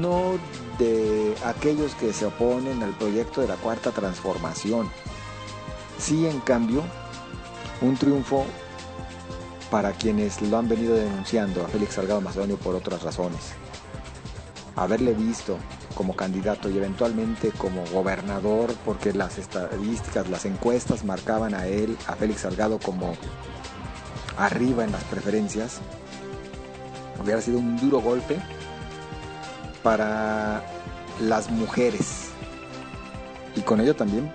no 0.00 0.38
de 0.78 1.34
aquellos 1.44 1.94
que 1.96 2.12
se 2.12 2.26
oponen 2.26 2.84
al 2.84 2.94
proyecto 2.94 3.40
de 3.40 3.48
la 3.48 3.56
cuarta 3.56 3.90
transformación. 3.90 4.88
Sí, 5.98 6.26
en 6.26 6.38
cambio, 6.40 6.84
un 7.80 7.96
triunfo 7.96 8.44
para 9.70 9.92
quienes 9.92 10.42
lo 10.42 10.58
han 10.58 10.68
venido 10.68 10.94
denunciando 10.94 11.64
a 11.64 11.68
Félix 11.68 11.94
Salgado 11.94 12.20
Macedonio 12.20 12.56
por 12.56 12.74
otras 12.74 13.02
razones. 13.02 13.52
Haberle 14.76 15.14
visto 15.14 15.56
como 15.94 16.16
candidato 16.16 16.70
y 16.70 16.76
eventualmente 16.76 17.50
como 17.50 17.84
gobernador, 17.86 18.74
porque 18.84 19.12
las 19.12 19.38
estadísticas, 19.38 20.28
las 20.28 20.44
encuestas 20.44 21.04
marcaban 21.04 21.54
a 21.54 21.66
él, 21.66 21.96
a 22.06 22.14
Félix 22.14 22.40
Salgado, 22.40 22.78
como 22.78 23.14
arriba 24.36 24.84
en 24.84 24.92
las 24.92 25.04
preferencias, 25.04 25.80
hubiera 27.22 27.40
sido 27.40 27.58
un 27.58 27.76
duro 27.78 28.00
golpe 28.00 28.38
para 29.82 30.64
las 31.20 31.50
mujeres 31.50 32.30
y 33.56 33.60
con 33.60 33.80
ello 33.80 33.94
también 33.94 34.32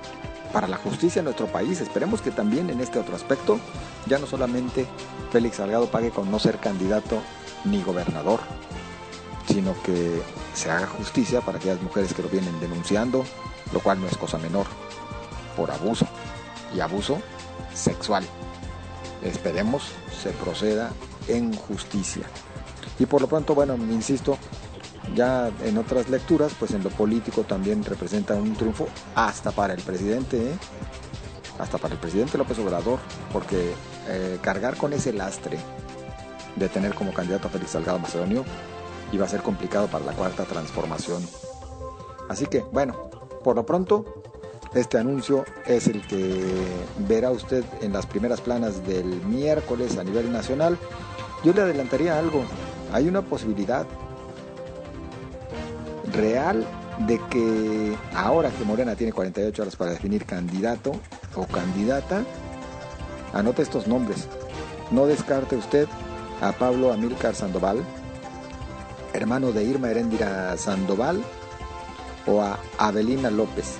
para 0.56 0.70
la 0.70 0.78
justicia 0.78 1.20
en 1.20 1.26
nuestro 1.26 1.48
país. 1.48 1.82
Esperemos 1.82 2.22
que 2.22 2.32
también 2.32 2.70
en 2.70 2.80
este 2.80 2.98
otro 2.98 3.14
aspecto 3.14 3.60
ya 4.06 4.20
no 4.20 4.26
solamente 4.26 4.88
Félix 5.30 5.58
Salgado 5.58 5.88
pague 5.88 6.12
con 6.12 6.32
no 6.32 6.40
ser 6.40 6.60
candidato 6.60 7.22
ni 7.66 7.84
gobernador, 7.84 8.40
sino 9.50 9.76
que 9.84 10.22
se 10.54 10.72
haga 10.72 10.88
justicia 10.88 11.42
para 11.42 11.58
aquellas 11.58 11.82
mujeres 11.82 12.14
que 12.14 12.22
lo 12.22 12.30
vienen 12.30 12.58
denunciando, 12.62 13.26
lo 13.74 13.82
cual 13.82 14.00
no 14.00 14.08
es 14.08 14.16
cosa 14.16 14.38
menor, 14.38 14.66
por 15.58 15.72
abuso 15.72 16.08
y 16.74 16.80
abuso 16.80 17.18
sexual. 17.74 18.24
Esperemos 19.24 19.92
se 20.24 20.30
proceda 20.30 20.94
en 21.28 21.54
justicia. 21.54 22.24
Y 22.98 23.08
por 23.08 23.20
lo 23.20 23.28
pronto, 23.28 23.56
bueno, 23.56 23.76
insisto, 23.76 24.38
ya 25.14 25.52
en 25.64 25.78
otras 25.78 26.10
lecturas, 26.10 26.54
pues 26.58 26.72
en 26.72 26.84
lo 26.84 26.90
político 26.90 27.44
también 27.44 27.84
representa 27.84 28.36
un 28.36 28.56
triunfo 28.56 28.88
hasta 29.14 29.52
para 29.52 29.74
el 29.74 29.82
presidente, 29.82 30.52
¿eh? 30.52 30.58
hasta 31.60 31.78
para 31.78 31.94
el 31.94 32.00
presidente 32.00 32.38
López 32.38 32.58
Obrador, 32.60 33.00
porque 33.32 33.74
eh, 34.08 34.40
cargar 34.42 34.78
con 34.78 34.94
ese 34.94 35.14
lastre 35.14 35.58
de 36.56 36.70
tener 36.70 36.94
como 36.94 37.14
candidato 37.14 37.48
a 37.48 37.52
Félix 37.52 37.72
Salgado 37.72 38.00
Macedonio 38.00 38.44
iba 39.12 39.26
a 39.26 39.30
ser 39.30 39.42
complicado 39.42 39.88
para 39.88 40.06
la 40.06 40.14
cuarta 40.14 40.44
transformación. 40.46 41.22
Así 42.30 42.48
que, 42.48 42.62
bueno, 42.72 43.10
por 43.44 43.56
lo 43.56 43.66
pronto, 43.66 44.24
este 44.74 44.98
anuncio 44.98 45.46
es 45.66 45.88
el 45.88 46.06
que 46.08 46.44
verá 47.08 47.32
usted 47.32 47.64
en 47.82 47.94
las 47.94 48.06
primeras 48.06 48.42
planas 48.42 48.86
del 48.86 49.22
miércoles 49.22 49.98
a 49.98 50.04
nivel 50.04 50.32
nacional. 50.32 50.78
Yo 51.44 51.54
le 51.54 51.62
adelantaría 51.62 52.18
algo. 52.18 52.44
Hay 52.92 53.08
una 53.08 53.22
posibilidad 53.22 53.86
real 56.16 56.66
de 57.00 57.20
que 57.30 57.96
ahora 58.14 58.50
que 58.50 58.64
Morena 58.64 58.96
tiene 58.96 59.14
48 59.14 59.62
horas 59.62 59.76
para 59.76 59.92
definir 59.92 60.26
candidato 60.26 60.94
o 61.36 61.46
candidata, 61.46 62.24
anote 63.34 63.62
estos 63.62 63.88
nombres. 63.88 64.28
No 64.92 65.06
descarte 65.06 65.56
usted 65.56 65.88
a 66.42 66.52
Pablo 66.54 66.92
Amílcar 66.94 67.36
Sandoval, 67.36 67.84
hermano 69.14 69.52
de 69.52 69.64
Irma 69.64 69.90
Heréndira 69.90 70.56
Sandoval, 70.58 71.24
o 72.28 72.42
a 72.42 72.60
Avelina 72.78 73.30
López, 73.30 73.76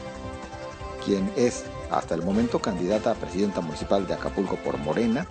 quien 1.04 1.32
es 1.36 1.64
hasta 1.90 2.16
el 2.16 2.24
momento 2.24 2.60
candidata 2.60 3.12
a 3.12 3.16
presidenta 3.16 3.62
municipal 3.62 4.06
de 4.08 4.14
Acapulco 4.14 4.56
por 4.58 4.78
Morena. 4.78 5.26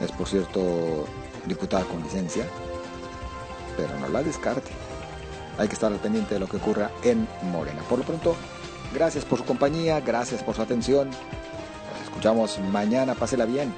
Es 0.00 0.12
por 0.12 0.26
cierto 0.28 1.06
diputada 1.46 1.84
con 1.84 2.02
licencia, 2.02 2.46
pero 3.76 3.98
no 4.00 4.08
la 4.08 4.22
descarte 4.22 4.85
hay 5.58 5.68
que 5.68 5.74
estar 5.74 5.92
al 5.92 5.98
pendiente 5.98 6.34
de 6.34 6.40
lo 6.40 6.48
que 6.48 6.56
ocurra 6.56 6.90
en 7.02 7.26
Morena. 7.50 7.82
Por 7.88 7.98
lo 7.98 8.04
pronto, 8.04 8.36
gracias 8.92 9.24
por 9.24 9.38
su 9.38 9.44
compañía, 9.44 10.00
gracias 10.00 10.42
por 10.42 10.54
su 10.54 10.62
atención. 10.62 11.08
Nos 11.10 12.02
escuchamos 12.04 12.58
mañana, 12.70 13.14
pásela 13.14 13.44
bien. 13.44 13.72